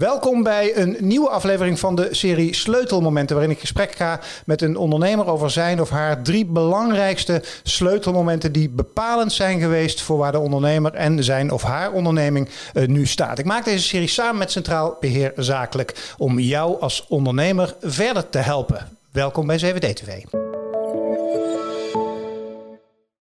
Welkom 0.00 0.42
bij 0.42 0.76
een 0.76 0.96
nieuwe 1.00 1.28
aflevering 1.28 1.78
van 1.78 1.94
de 1.94 2.08
serie 2.10 2.54
Sleutelmomenten, 2.54 3.36
waarin 3.36 3.54
ik 3.54 3.60
gesprek 3.60 3.94
ga 3.94 4.20
met 4.46 4.62
een 4.62 4.76
ondernemer 4.76 5.26
over 5.26 5.50
zijn 5.50 5.80
of 5.80 5.90
haar 5.90 6.22
drie 6.22 6.46
belangrijkste 6.46 7.42
sleutelmomenten 7.62 8.52
die 8.52 8.68
bepalend 8.68 9.32
zijn 9.32 9.60
geweest 9.60 10.02
voor 10.02 10.16
waar 10.16 10.32
de 10.32 10.38
ondernemer 10.38 10.94
en 10.94 11.24
zijn 11.24 11.50
of 11.50 11.62
haar 11.62 11.92
onderneming 11.92 12.48
uh, 12.74 12.86
nu 12.86 13.06
staat. 13.06 13.38
Ik 13.38 13.44
maak 13.44 13.64
deze 13.64 13.84
serie 13.84 14.08
samen 14.08 14.38
met 14.38 14.50
Centraal 14.50 14.96
Beheer 15.00 15.32
Zakelijk 15.36 16.14
om 16.18 16.38
jou 16.38 16.80
als 16.80 17.04
ondernemer 17.08 17.74
verder 17.80 18.28
te 18.28 18.38
helpen. 18.38 18.88
Welkom 19.12 19.46
bij 19.46 19.56
CVD-TV. 19.56 20.22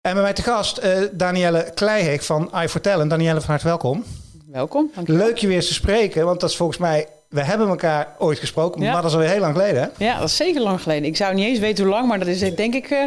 En 0.00 0.14
bij 0.14 0.22
mij 0.22 0.32
te 0.32 0.42
gast 0.42 0.84
uh, 0.84 0.98
Danielle 1.12 1.70
Kleiheek 1.74 2.22
van 2.22 2.50
iForTalent. 2.62 3.10
Danielle, 3.10 3.40
van 3.40 3.50
harte 3.50 3.66
welkom. 3.66 4.04
Welkom. 4.50 4.90
Leuk 5.04 5.38
je 5.38 5.46
weer 5.46 5.60
te 5.60 5.74
spreken, 5.74 6.24
want 6.24 6.40
dat 6.40 6.50
is 6.50 6.56
volgens 6.56 6.78
mij 6.78 7.08
we 7.28 7.42
hebben 7.42 7.68
elkaar 7.68 8.14
ooit 8.18 8.38
gesproken, 8.38 8.80
maar 8.80 8.92
dat 8.92 9.04
is 9.04 9.12
alweer 9.12 9.28
heel 9.28 9.40
lang 9.40 9.52
geleden. 9.52 9.82
Hè? 9.82 10.04
Ja, 10.04 10.18
dat 10.18 10.28
is 10.28 10.36
zeker 10.36 10.60
lang 10.60 10.82
geleden. 10.82 11.04
Ik 11.04 11.16
zou 11.16 11.34
niet 11.34 11.44
eens 11.44 11.58
weten 11.58 11.84
hoe 11.84 11.94
lang, 11.94 12.08
maar 12.08 12.18
dat 12.18 12.28
is 12.28 12.54
denk 12.54 12.74
ik 12.74 12.90
uh, 12.90 13.04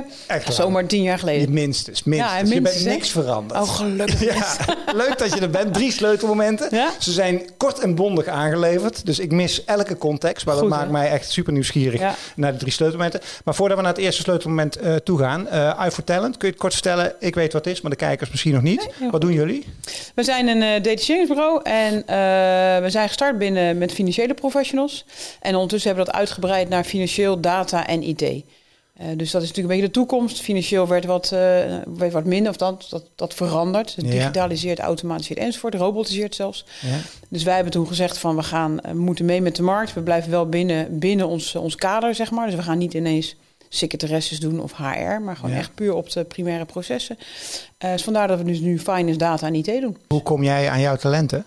zomaar 0.50 0.86
tien 0.86 1.02
jaar 1.02 1.20
geleden. 1.20 1.54
Minstens, 1.54 2.04
minstens. 2.04 2.32
Ja, 2.32 2.42
minstens 2.42 2.74
je 2.74 2.84
bent 2.84 2.96
niks 2.96 3.10
veranderd. 3.10 3.62
Oh, 3.62 3.70
gelukkig. 3.76 4.20
Ja, 4.32 4.56
leuk 5.04 5.18
dat 5.18 5.34
je 5.34 5.40
er 5.40 5.50
bent. 5.50 5.74
Drie 5.74 5.92
sleutelmomenten. 5.92 6.68
Ja? 6.72 6.90
Ze 7.00 7.12
zijn 7.12 7.42
kort 7.58 7.80
en 7.80 7.96
bondig 7.96 8.28
aangeleverd, 8.28 9.06
dus 9.06 9.20
ik 9.20 9.32
mis 9.32 9.66
elke 9.66 9.98
context. 9.98 10.46
Maar 10.46 10.56
dat 10.56 10.68
maakt 10.68 10.92
mij 10.92 11.10
echt 11.10 11.32
super 11.32 11.54
nieuwsgierig 11.54 12.02
naar 12.36 12.52
de 12.52 12.58
drie 12.58 12.72
sleutelmomenten. 12.72 13.22
Maar 13.44 13.56
voordat 13.56 13.78
we 13.78 13.84
naar 13.84 13.94
het 13.94 14.02
eerste 14.02 14.22
sleutelmoment 14.22 14.84
uh, 14.84 14.96
toe 14.96 15.20
gaan, 15.20 15.48
uh, 15.54 15.86
I 15.86 15.90
for 15.90 16.04
Talent, 16.04 16.38
kun 16.38 16.48
je 16.48 16.54
het 16.54 16.62
kort 16.62 16.74
vertellen? 16.74 17.14
Ik 17.20 17.36
weet 17.36 17.54
wat 17.54 17.66
het 17.66 17.74
is, 17.74 17.82
maar 17.82 17.92
de 17.92 17.98
kijkers 17.98 18.30
misschien 18.30 18.54
nog 18.54 18.62
niet. 18.62 18.90
wat 19.12 19.22
doen 19.22 19.34
jullie? 19.34 19.66
We 20.16 20.24
zijn 20.24 20.48
een 20.48 20.62
uh, 20.62 20.74
en 21.64 22.04
we 22.84 22.90
zijn 22.90 23.08
gestart 23.08 23.38
binnen 23.38 23.78
met 23.78 23.92
financiële 24.12 24.34
professionals. 24.34 25.06
En 25.42 25.54
ondertussen 25.54 25.90
hebben 25.90 26.06
we 26.06 26.12
dat 26.12 26.22
uitgebreid 26.22 26.70
naar 26.70 26.84
financieel, 26.84 27.40
data 27.40 27.88
en 27.88 28.04
IT. 28.04 28.22
Uh, 28.22 29.08
dus 29.18 29.32
dat 29.32 29.42
is 29.42 29.48
natuurlijk 29.48 29.58
een 29.58 29.68
beetje 29.68 29.86
de 29.86 29.92
toekomst. 29.92 30.42
Financieel 30.42 30.88
werd 30.88 31.06
wat, 31.06 31.26
uh, 31.34 31.40
werd 31.98 32.12
wat 32.12 32.26
minder, 32.26 32.52
of 32.52 32.58
dat, 32.58 32.88
dat, 32.90 33.04
dat 33.16 33.34
verandert. 33.34 33.96
Het 33.96 34.06
digitaliseert, 34.06 34.80
automatiseert 34.80 35.40
enzovoort, 35.40 35.76
robotiseert 35.76 36.36
zelfs. 36.36 36.66
Ja. 36.82 36.98
Dus 37.30 37.44
wij 37.44 37.56
hebben 37.56 37.72
toen 37.72 37.88
gezegd 37.88 38.18
van 38.18 38.36
we 38.36 38.44
gaan, 38.44 38.80
we 38.84 38.94
moeten 38.94 39.26
mee 39.26 39.42
met 39.42 39.56
de 39.56 39.64
markt. 39.64 39.94
We 39.94 40.02
blijven 40.02 40.32
wel 40.32 40.50
binnen, 40.50 41.00
binnen 41.00 41.28
ons, 41.28 41.56
ons 41.56 41.76
kader, 41.76 42.16
zeg 42.16 42.32
maar. 42.32 42.46
Dus 42.46 42.56
we 42.56 42.62
gaan 42.62 42.78
niet 42.78 42.94
ineens 42.94 43.36
secretaresses 43.70 44.40
doen 44.40 44.62
of 44.62 44.78
HR, 44.78 45.22
maar 45.22 45.36
gewoon 45.36 45.56
echt 45.56 45.76
puur 45.76 45.94
op 45.94 46.12
de 46.12 46.24
primaire 46.24 46.66
processen. 46.66 47.18
Uh, 47.86 47.92
dus 47.92 48.04
vandaar 48.04 48.28
dat 48.28 48.38
we 48.38 48.44
dus 48.44 48.60
nu 48.60 48.80
finance, 48.80 49.18
data 49.18 49.48
en 49.48 49.56
IT 49.56 49.82
doen. 49.82 49.98
Hoe 50.08 50.22
kom 50.22 50.44
jij 50.44 50.70
aan 50.70 50.80
jouw 50.80 50.96
talenten? 50.96 51.46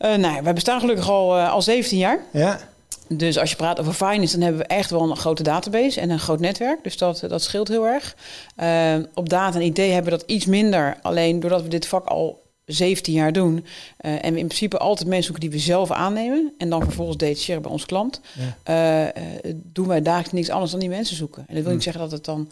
Uh, 0.00 0.14
nou, 0.14 0.42
wij 0.42 0.52
bestaan 0.52 0.80
gelukkig 0.80 1.10
al, 1.10 1.36
uh, 1.36 1.52
al 1.52 1.62
17 1.62 1.98
jaar. 1.98 2.18
Ja. 2.32 2.60
Dus 3.08 3.38
als 3.38 3.50
je 3.50 3.56
praat 3.56 3.80
over 3.80 3.92
finance, 3.92 4.32
dan 4.32 4.42
hebben 4.42 4.60
we 4.60 4.66
echt 4.66 4.90
wel 4.90 5.10
een 5.10 5.16
grote 5.16 5.42
database 5.42 6.00
en 6.00 6.10
een 6.10 6.18
groot 6.18 6.40
netwerk. 6.40 6.84
Dus 6.84 6.96
dat, 6.96 7.24
dat 7.28 7.42
scheelt 7.42 7.68
heel 7.68 7.86
erg. 7.86 8.16
Uh, 8.62 9.04
op 9.14 9.28
data 9.28 9.58
en 9.58 9.64
IT 9.64 9.76
hebben 9.76 10.04
we 10.04 10.18
dat 10.18 10.22
iets 10.26 10.46
minder. 10.46 10.98
Alleen 11.02 11.40
doordat 11.40 11.62
we 11.62 11.68
dit 11.68 11.86
vak 11.86 12.06
al 12.06 12.46
17 12.64 13.14
jaar 13.14 13.32
doen. 13.32 13.64
en 13.96 14.32
we 14.32 14.38
in 14.38 14.46
principe 14.46 14.78
altijd 14.78 15.08
mensen 15.08 15.24
zoeken 15.24 15.50
die 15.50 15.58
we 15.58 15.64
zelf 15.64 15.90
aannemen. 15.90 16.54
En 16.58 16.70
dan 16.70 16.82
vervolgens 16.82 17.16
detacheren 17.16 17.62
bij 17.62 17.70
ons 17.70 17.86
klant. 17.86 18.20
Ja. 18.64 19.12
doen 19.54 19.86
wij 19.86 20.02
dagelijks 20.02 20.32
niks 20.32 20.50
anders 20.50 20.70
dan 20.70 20.80
die 20.80 20.88
mensen 20.88 21.16
zoeken. 21.16 21.44
En 21.48 21.54
dat 21.54 21.64
wil 21.64 21.72
niet 21.72 21.84
hmm. 21.84 21.92
zeggen 21.92 22.02
dat 22.02 22.10
het 22.10 22.24
dan 22.24 22.50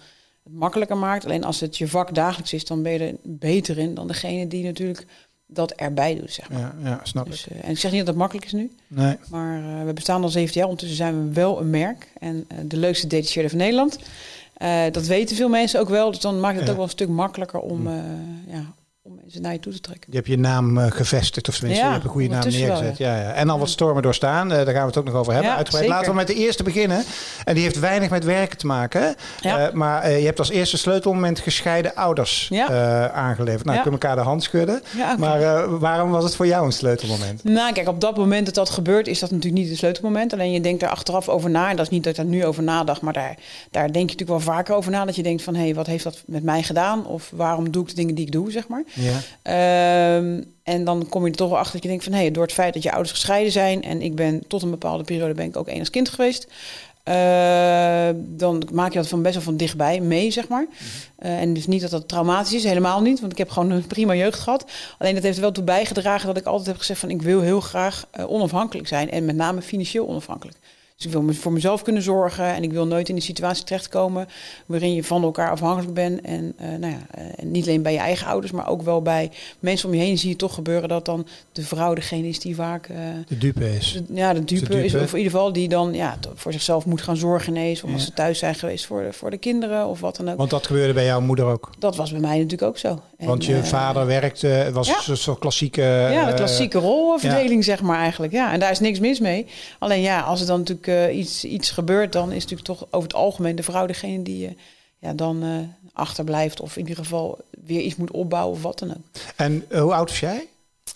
makkelijker 0.50 0.97
maakt. 0.97 1.25
Alleen 1.25 1.44
als 1.44 1.60
het 1.60 1.78
je 1.78 1.88
vak 1.88 2.15
dagelijks 2.15 2.53
is, 2.53 2.65
dan 2.65 2.82
ben 2.82 2.92
je 2.92 2.98
er 2.98 3.15
beter 3.22 3.78
in 3.78 3.94
dan 3.94 4.06
degene 4.06 4.47
die 4.47 4.65
natuurlijk 4.65 5.06
dat 5.47 5.73
erbij 5.73 6.15
doet, 6.15 6.33
zeg 6.33 6.51
maar. 6.51 6.61
Ja, 6.61 6.75
ja 6.83 7.01
snap 7.03 7.27
dus, 7.31 7.47
ik. 7.47 7.57
Uh, 7.57 7.65
en 7.65 7.71
ik 7.71 7.79
zeg 7.79 7.91
niet 7.91 8.01
dat 8.01 8.09
het 8.09 8.17
makkelijk 8.17 8.47
is 8.47 8.53
nu. 8.53 8.71
Nee. 8.87 9.17
Maar 9.31 9.61
uh, 9.61 9.84
we 9.84 9.93
bestaan 9.93 10.23
al 10.23 10.29
17 10.29 10.61
jaar. 10.61 10.71
Ondertussen 10.71 10.97
zijn 10.97 11.29
we 11.29 11.34
wel 11.34 11.61
een 11.61 11.71
merk. 11.71 12.09
En 12.19 12.47
uh, 12.53 12.59
de 12.65 12.77
leukste 12.77 13.07
detacheerder 13.07 13.51
van 13.51 13.61
Nederland. 13.61 13.99
dat 14.93 15.07
weten 15.07 15.37
veel 15.37 15.49
mensen 15.49 15.81
ook 15.81 15.89
wel. 15.89 16.11
Dus 16.11 16.21
dan 16.21 16.41
maakt 16.41 16.57
het 16.57 16.65
ja. 16.65 16.71
ook 16.71 16.77
wel 16.77 16.84
een 16.84 16.91
stuk 16.91 17.09
makkelijker 17.09 17.61
om, 17.61 17.89
ja, 18.47 18.65
om 19.06 19.19
mensen 19.22 19.43
naar 19.43 19.53
je 19.53 19.59
toe 19.59 19.72
te 19.72 19.81
trekken. 19.81 20.09
Je 20.11 20.17
hebt 20.17 20.28
je 20.28 20.39
naam 20.39 20.78
uh, 20.78 20.87
gevestigd, 20.91 21.49
of 21.49 21.55
tenminste, 21.55 21.83
ja, 21.83 21.89
je 21.89 21.94
hebt 21.94 22.06
een 22.06 22.15
goede 22.15 22.28
naam 22.28 22.49
neergezet. 22.49 22.99
ja. 22.99 23.17
ja. 23.17 23.33
En 23.33 23.50
al 23.50 23.59
wat 23.59 23.69
stormen 23.69 24.03
doorstaan, 24.03 24.50
uh, 24.50 24.56
daar 24.56 24.67
gaan 24.67 24.81
we 24.81 24.87
het 24.87 24.97
ook 24.97 25.05
nog 25.05 25.15
over 25.15 25.33
hebben. 25.33 25.55
Uitgebreid. 25.55 25.89
Laten 25.89 26.11
we 26.11 26.15
met 26.15 26.27
de 26.27 26.34
eerste 26.34 26.62
beginnen. 26.62 27.05
En 27.45 27.55
die 27.55 27.62
heeft 27.62 27.78
weinig 27.78 28.11
met 28.11 28.25
werken 28.25 28.59
te 28.59 28.66
maken. 28.66 29.15
Uh, 29.45 29.71
maar 29.72 30.11
je 30.11 30.25
hebt 30.25 30.39
als 30.39 30.50
eerste 30.50 30.78
sleutelmoment 30.78 31.39
gescheiden 31.39 31.95
ouders 31.95 32.50
aangeleverd. 33.12 33.65
Nou, 33.65 33.81
kunnen 33.83 34.00
elkaar 34.00 34.16
de 34.16 34.22
hand 34.22 34.43
schudden. 34.43 34.83
Okay. 34.95 35.16
Maar 35.16 35.78
waarom 35.78 36.11
was 36.11 36.25
het 36.25 36.37
voor 36.37 36.47
jou 36.47 36.66
een 36.66 36.72
sleutelmoment? 36.72 37.45
Nou, 37.45 37.72
kijk, 37.72 37.89
op 37.89 38.00
dat 38.00 38.16
moment 38.16 38.47
dat 38.47 38.55
dat 38.55 38.71
gebeurt, 38.71 39.06
is 39.06 39.19
dat 39.19 39.31
natuurlijk 39.31 39.62
niet 39.62 39.69
het 39.69 39.78
sleutelmoment. 39.78 40.33
Alleen 40.33 40.53
je 40.53 40.61
denkt 40.61 40.83
er 40.83 40.89
achteraf 40.89 41.28
over 41.28 41.50
na. 41.50 41.71
En 41.71 41.77
dat 41.77 41.84
is 41.84 41.93
niet 41.93 42.05
dat 42.05 42.12
ik 42.12 42.19
daar 42.19 42.28
nu 42.28 42.45
over 42.45 42.62
nadacht, 42.62 43.00
maar 43.00 43.12
daar, 43.12 43.37
daar 43.71 43.93
denk 43.93 44.11
je 44.11 44.16
natuurlijk 44.16 44.45
wel 44.45 44.55
vaker 44.55 44.75
over 44.75 44.91
na. 44.91 45.05
Dat 45.05 45.16
je 45.16 45.22
denkt 45.22 45.43
van, 45.43 45.55
hé, 45.55 45.62
hey, 45.62 45.75
wat 45.75 45.87
heeft 45.87 46.05
dat 46.05 46.22
met 46.27 46.43
mij 46.43 46.62
gedaan? 46.62 47.06
Of 47.06 47.33
waarom 47.34 47.71
doe 47.71 47.83
ik 47.83 47.89
de 47.89 47.95
dingen 47.95 48.15
die 48.15 48.27
ik 48.27 48.33
doe, 48.33 48.50
zeg 48.50 48.69
maar. 48.69 48.84
Ja. 48.97 50.17
Um, 50.17 50.45
en 50.62 50.84
dan 50.84 51.07
kom 51.09 51.25
je 51.25 51.31
er 51.31 51.37
toch 51.37 51.49
wel 51.49 51.59
achter 51.59 51.73
dat 51.73 51.83
je 51.83 51.89
denkt 51.89 52.05
van... 52.05 52.12
hé, 52.12 52.19
hey, 52.19 52.31
door 52.31 52.43
het 52.43 52.53
feit 52.53 52.75
dat 52.75 52.83
je 52.83 52.91
ouders 52.91 53.11
gescheiden 53.11 53.53
zijn... 53.53 53.83
en 53.83 54.03
ik 54.03 54.15
ben 54.15 54.43
tot 54.47 54.62
een 54.62 54.71
bepaalde 54.71 55.05
periode 55.05 55.34
ben 55.34 55.47
ik 55.47 55.57
ook 55.57 55.69
één 55.69 55.79
als 55.79 55.91
kind 55.91 56.09
geweest... 56.09 56.47
Uh, 57.09 58.09
dan 58.17 58.69
maak 58.73 58.93
je 58.93 58.99
dat 58.99 59.09
van 59.09 59.23
best 59.23 59.34
wel 59.34 59.43
van 59.43 59.57
dichtbij 59.57 60.01
mee, 60.01 60.31
zeg 60.31 60.49
maar. 60.49 60.67
Uh, 61.19 61.41
en 61.41 61.55
dus 61.55 61.67
niet 61.67 61.81
dat 61.81 61.91
dat 61.91 62.09
traumatisch 62.09 62.55
is, 62.55 62.65
helemaal 62.65 63.01
niet. 63.01 63.21
Want 63.21 63.33
ik 63.33 63.39
heb 63.39 63.51
gewoon 63.51 63.71
een 63.71 63.87
prima 63.87 64.15
jeugd 64.15 64.39
gehad. 64.39 64.65
Alleen 64.99 65.15
dat 65.15 65.23
heeft 65.23 65.37
er 65.37 65.43
wel 65.43 65.53
toe 65.53 65.65
bijgedragen 65.65 66.27
dat 66.27 66.37
ik 66.37 66.45
altijd 66.45 66.67
heb 66.67 66.77
gezegd 66.77 67.01
van... 67.01 67.11
ik 67.11 67.23
wil 67.23 67.41
heel 67.41 67.61
graag 67.61 68.07
uh, 68.19 68.31
onafhankelijk 68.31 68.89
zijn. 68.89 69.11
En 69.11 69.25
met 69.25 69.37
name 69.37 69.63
financieel 69.63 70.09
onafhankelijk. 70.09 70.57
Dus 70.97 71.07
ik 71.07 71.12
wil 71.12 71.34
voor 71.34 71.53
mezelf 71.53 71.83
kunnen 71.83 72.03
zorgen 72.03 72.55
en 72.55 72.62
ik 72.62 72.73
wil 72.73 72.87
nooit 72.87 73.09
in 73.09 73.17
een 73.17 73.23
situatie 73.23 73.65
terechtkomen 73.65 74.29
waarin 74.67 74.95
je 74.95 75.05
van 75.05 75.23
elkaar 75.23 75.51
afhankelijk 75.51 75.95
bent. 75.95 76.21
En 76.21 76.55
uh, 76.61 76.69
nou 76.69 76.93
ja, 76.93 77.19
uh, 77.19 77.25
niet 77.43 77.67
alleen 77.67 77.83
bij 77.83 77.93
je 77.93 77.99
eigen 77.99 78.27
ouders, 78.27 78.53
maar 78.53 78.69
ook 78.69 78.83
wel 78.83 79.03
bij 79.03 79.31
mensen 79.59 79.89
om 79.89 79.95
je 79.95 80.01
heen 80.01 80.19
zie 80.19 80.29
je 80.29 80.37
toch 80.37 80.55
gebeuren 80.55 80.89
dat 80.89 81.05
dan 81.05 81.27
de 81.53 81.62
vrouw 81.62 81.95
degene 81.95 82.29
is 82.29 82.41
die 82.41 82.55
vaak 82.55 82.89
uh, 82.89 82.97
de 83.29 83.39
dupe 83.39 83.77
is. 83.77 84.03
De, 84.07 84.15
ja, 84.15 84.33
de 84.33 84.45
dupe, 84.45 84.61
de 84.61 84.71
dupe, 84.71 84.84
is. 84.84 84.95
Of 84.95 85.12
in 85.12 85.19
ieder 85.19 85.33
geval 85.33 85.53
die 85.53 85.69
dan 85.69 85.95
ja, 85.95 86.19
voor 86.34 86.53
zichzelf 86.53 86.87
moet 86.87 87.03
gaan 87.03 87.17
zorgen 87.17 87.57
ineens. 87.57 87.83
Of 87.83 87.89
ja. 87.89 87.95
als 87.95 88.05
ze 88.05 88.13
thuis 88.13 88.39
zijn 88.39 88.55
geweest 88.55 88.87
voor 88.87 89.03
de, 89.03 89.13
voor 89.13 89.31
de 89.31 89.39
kinderen 89.39 89.87
of 89.87 90.01
wat 90.01 90.17
dan 90.17 90.31
ook. 90.31 90.37
Want 90.37 90.51
dat 90.51 90.67
gebeurde 90.67 90.93
bij 90.93 91.05
jouw 91.05 91.21
moeder 91.21 91.45
ook? 91.45 91.71
Dat 91.78 91.97
was 91.97 92.11
bij 92.11 92.21
mij 92.21 92.37
natuurlijk 92.37 92.63
ook 92.63 92.78
zo. 92.78 93.01
En, 93.19 93.27
Want 93.27 93.45
je 93.45 93.65
vader 93.65 94.07
werkte, 94.07 94.71
was 94.73 94.89
ja. 94.89 95.15
zo'n 95.15 95.39
klassieke... 95.39 95.83
Ja, 95.83 96.25
de 96.25 96.34
klassieke 96.34 96.78
rolverdeling 96.78 97.65
zeg 97.65 97.83
maar 97.83 97.99
eigenlijk. 97.99 98.33
Ja, 98.33 98.53
en 98.53 98.61
daar 98.61 98.71
is 98.71 98.81
niks 98.81 98.99
mis 98.99 99.21
mee. 99.21 99.47
Alleen 99.78 100.01
ja, 100.01 100.21
als 100.21 100.39
het 100.39 100.49
dan 100.49 100.59
natuurlijk 100.59 100.85
iets, 100.88 101.44
iets 101.44 101.70
gebeurt, 101.70 102.12
dan 102.12 102.32
is 102.32 102.42
natuurlijk 102.42 102.69
toch 102.69 102.86
over 102.91 103.08
het 103.08 103.14
algemeen 103.14 103.56
de 103.56 103.62
vrouw 103.62 103.86
degene 103.86 104.22
die 104.22 104.47
uh, 104.47 104.52
ja, 104.98 105.12
dan 105.12 105.44
uh, 105.44 105.58
achterblijft. 105.92 106.60
Of 106.60 106.76
in 106.76 106.88
ieder 106.88 107.04
geval 107.04 107.38
weer 107.64 107.80
iets 107.80 107.97
moet 107.97 108.10
opbouwen 108.10 108.56
of 108.56 108.62
wat 108.62 108.78
dan 108.78 108.91
ook. 108.91 109.20
En 109.36 109.64
hoe 109.70 109.94
oud 109.94 110.08
was 110.08 110.20
jij? 110.20 110.47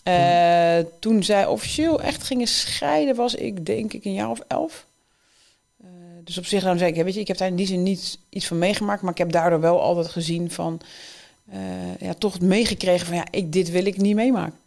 Uh, 0.04 0.86
toen 0.98 1.22
zij 1.22 1.46
officieel 1.46 2.00
echt 2.00 2.22
gingen 2.22 2.46
scheiden, 2.46 3.14
was 3.16 3.34
ik 3.34 3.66
denk 3.66 3.92
ik 3.92 4.04
een 4.04 4.12
jaar 4.12 4.30
of 4.30 4.40
elf. 4.46 4.86
dus 6.24 6.38
op 6.38 6.46
zich 6.46 6.62
dan 6.62 6.78
zeg 6.78 6.88
ik, 6.88 7.04
weet 7.04 7.14
je, 7.14 7.20
ik 7.20 7.28
heb 7.28 7.36
daar 7.36 7.48
in 7.48 7.56
die 7.56 7.66
zin 7.66 7.82
niet 7.82 8.18
iets 8.28 8.46
van 8.46 8.58
meegemaakt, 8.58 9.02
maar 9.02 9.12
ik 9.12 9.18
heb 9.18 9.32
daardoor 9.32 9.60
wel 9.60 9.80
altijd 9.80 10.08
gezien 10.08 10.50
van, 10.50 10.80
ja, 11.98 12.14
toch 12.14 12.40
meegekregen 12.40 13.06
van, 13.06 13.16
ja, 13.16 13.26
ik, 13.30 13.52
dit 13.52 13.70
wil 13.70 13.84
ik 13.84 13.96
niet 13.96 14.14
meemaken. 14.14 14.58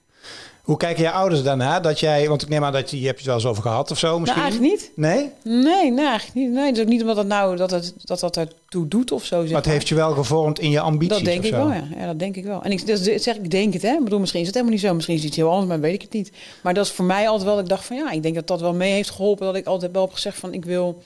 Hoe 0.63 0.77
kijken 0.77 1.03
je 1.03 1.11
ouders 1.11 1.43
daarna? 1.43 1.79
Dat 1.79 1.99
jij, 1.99 2.27
want 2.27 2.41
ik 2.41 2.49
neem 2.49 2.63
aan 2.63 2.71
dat 2.71 2.91
je, 2.91 2.99
je 2.99 3.05
hebt 3.05 3.17
het 3.17 3.27
wel 3.27 3.35
eens 3.35 3.45
over 3.45 3.61
gehad 3.61 3.91
of 3.91 3.97
zo 3.97 4.19
misschien? 4.19 4.41
Nou, 4.41 4.51
eigenlijk 4.51 4.81
niet. 4.81 4.91
Nee? 4.95 5.29
Nee, 5.43 5.91
nee, 5.91 6.05
eigenlijk 6.05 6.33
niet. 6.33 6.49
Nee, 6.49 6.65
het 6.65 6.77
is 6.77 6.83
ook 6.83 6.89
niet 6.89 7.01
omdat 7.01 7.15
dat 7.15 7.25
nou 7.25 7.57
dat 7.57 7.71
het, 7.71 7.93
dat, 7.97 8.19
dat 8.19 8.37
ertoe 8.37 8.87
doet 8.87 9.11
of 9.11 9.25
zo. 9.25 9.41
Zeg 9.41 9.51
maar 9.51 9.61
het 9.61 9.71
heeft 9.71 9.87
je 9.87 9.95
wel 9.95 10.13
gevormd 10.13 10.59
in 10.59 10.69
je 10.69 10.79
ambities 10.79 11.17
Dat 11.17 11.25
denk 11.25 11.43
ik 11.43 11.51
wel, 11.51 11.71
ja. 11.71 11.87
ja. 11.97 12.05
Dat 12.05 12.19
denk 12.19 12.35
ik 12.35 12.43
wel. 12.43 12.63
En 12.63 12.71
ik 12.71 12.87
dat 12.87 12.99
zeg, 12.99 13.35
ik 13.35 13.51
denk 13.51 13.73
het, 13.73 13.81
hè. 13.81 13.93
Ik 13.93 14.03
bedoel, 14.03 14.19
misschien 14.19 14.39
is 14.41 14.45
het 14.45 14.55
helemaal 14.55 14.75
niet 14.75 14.85
zo. 14.85 14.93
Misschien 14.93 15.15
is 15.15 15.21
het 15.21 15.29
iets 15.29 15.39
heel 15.39 15.49
anders, 15.49 15.67
maar 15.67 15.79
weet 15.79 15.93
ik 15.93 16.01
het 16.01 16.13
niet. 16.13 16.31
Maar 16.63 16.73
dat 16.73 16.85
is 16.85 16.91
voor 16.91 17.05
mij 17.05 17.27
altijd 17.27 17.49
wel 17.49 17.59
ik 17.59 17.69
dacht 17.69 17.85
van 17.85 17.95
ja, 17.95 18.11
ik 18.11 18.23
denk 18.23 18.35
dat 18.35 18.47
dat 18.47 18.61
wel 18.61 18.73
mee 18.73 18.91
heeft 18.91 19.09
geholpen. 19.09 19.45
Dat 19.45 19.55
ik 19.55 19.65
altijd 19.65 19.91
wel 19.91 20.01
heb 20.01 20.13
gezegd 20.13 20.37
van 20.37 20.53
ik 20.53 20.65
wil 20.65 21.03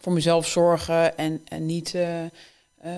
voor 0.00 0.12
mezelf 0.12 0.46
zorgen 0.46 1.16
en, 1.18 1.40
en 1.44 1.66
niet, 1.66 1.92
uh, 1.94 2.22
uh, 2.22 2.92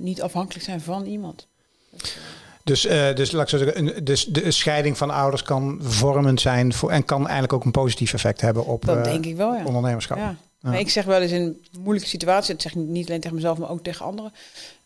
niet 0.00 0.22
afhankelijk 0.22 0.64
zijn 0.64 0.80
van 0.80 1.04
iemand. 1.04 1.46
Dat, 1.90 2.16
dus, 2.64 2.86
uh, 2.86 3.14
dus, 3.14 3.30
laat 3.30 3.42
ik 3.42 3.48
zo 3.48 3.58
zeggen, 3.58 4.04
dus 4.04 4.24
de 4.24 4.50
scheiding 4.50 4.98
van 4.98 5.10
ouders 5.10 5.42
kan 5.42 5.78
vormend 5.82 6.40
zijn 6.40 6.72
voor, 6.72 6.90
en 6.90 7.04
kan 7.04 7.20
eigenlijk 7.22 7.52
ook 7.52 7.64
een 7.64 7.70
positief 7.70 8.12
effect 8.14 8.40
hebben 8.40 8.66
op 8.66 8.84
dat 8.84 9.04
denk 9.04 9.26
ik 9.26 9.36
wel, 9.36 9.54
ja. 9.54 9.64
ondernemerschap. 9.64 10.16
Ja. 10.18 10.36
Maar 10.60 10.78
ik 10.78 10.90
zeg 10.90 11.04
wel 11.04 11.20
eens 11.20 11.30
in 11.32 11.64
moeilijke 11.78 12.08
situaties, 12.08 12.48
dat 12.48 12.62
zeg 12.62 12.74
ik 12.74 12.78
niet 12.78 13.08
alleen 13.08 13.20
tegen 13.20 13.36
mezelf, 13.36 13.58
maar 13.58 13.70
ook 13.70 13.82
tegen 13.82 14.04
anderen. 14.06 14.32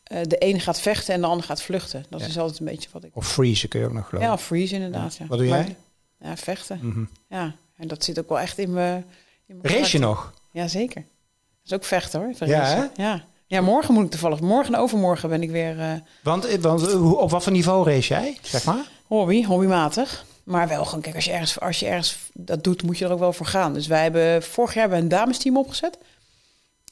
eh, 0.03 0.23
de 0.23 0.37
een 0.39 0.61
gaat 0.61 0.81
vechten 0.81 1.15
en 1.15 1.21
de 1.21 1.27
ander 1.27 1.47
gaat 1.47 1.63
vluchten. 1.63 2.05
Dat 2.09 2.21
Ja. 2.21 2.27
is 2.27 2.39
altijd 2.39 2.59
een 2.59 2.67
beetje 2.67 2.89
wat 2.93 3.05
ik... 3.05 3.11
Of 3.15 3.29
freeze 3.33 3.69
kun 3.69 3.81
je 3.81 3.87
ook 3.87 3.93
nog 3.93 4.09
geloven. 4.09 4.29
Ja, 4.29 4.35
of 4.35 4.43
freeze 4.43 4.75
inderdaad. 4.75 5.17
Ja. 5.17 5.27
Wat 5.27 5.39
doe 5.39 5.49
Maar- 5.49 5.65
jij? 5.65 5.77
ja, 6.21 6.37
vechten. 6.37 6.79
Mhm. 6.83 7.05
Ja, 7.29 7.55
en 7.77 7.89
dat 7.89 8.05
zit 8.05 8.19
ook 8.19 8.29
wel 8.29 8.41
echt 8.41 8.59
in 8.59 8.73
mijn... 8.73 9.05
in 9.47 9.59
mijn 9.63 9.75
Race 9.75 9.97
je 9.97 10.03
nog? 10.03 10.33
Ja, 10.51 10.69
zeker. 10.69 11.01
Dat 11.03 11.65
is 11.65 11.73
ook 11.73 11.85
vechten 11.85 12.21
hoor. 12.21 12.49
Ja. 12.49 12.91
Ja. 12.97 13.25
Ja, 13.47 13.61
morgen 13.61 13.95
moet 13.95 14.05
ik 14.05 14.11
toevallig. 14.11 14.41
Morgen 14.41 14.75
en 14.75 14.81
overmorgen 14.81 15.29
ben 15.29 15.43
ik 15.43 15.51
weer 15.51 15.81
eh, 15.81 15.93
Want, 16.23 16.45
eh, 16.47 16.59
want 16.59 16.89
eh, 16.89 17.13
op 17.13 17.31
wat 17.31 17.43
voor 17.43 17.53
niveau 17.53 17.91
race 17.91 18.15
jij, 18.15 18.39
zeg 18.43 18.65
maar? 18.65 18.85
hobby, 19.07 19.45
hobbymatig. 19.45 20.25
Maar 20.45 20.69
wel 20.69 20.85
gewoon, 20.85 21.01
kijk, 21.01 21.15
als 21.15 21.25
je, 21.25 21.33
ergens, 21.33 21.61
als 21.61 21.81
je 21.81 21.87
ergens 21.87 22.19
dat 22.33 22.65
doet, 22.65 22.83
moet 22.83 22.99
je 22.99 23.05
er 23.05 23.13
ook 23.13 23.19
wel 23.19 23.33
voor 23.33 23.47
gaan. 23.47 23.73
Dus 23.73 23.87
wij 23.87 24.03
hebben 24.03 24.43
vorig 24.43 24.75
jaar 24.75 24.83
hebben 24.83 24.99
we 24.99 25.05
een 25.05 25.21
damesteam 25.21 25.57
opgezet. 25.57 25.99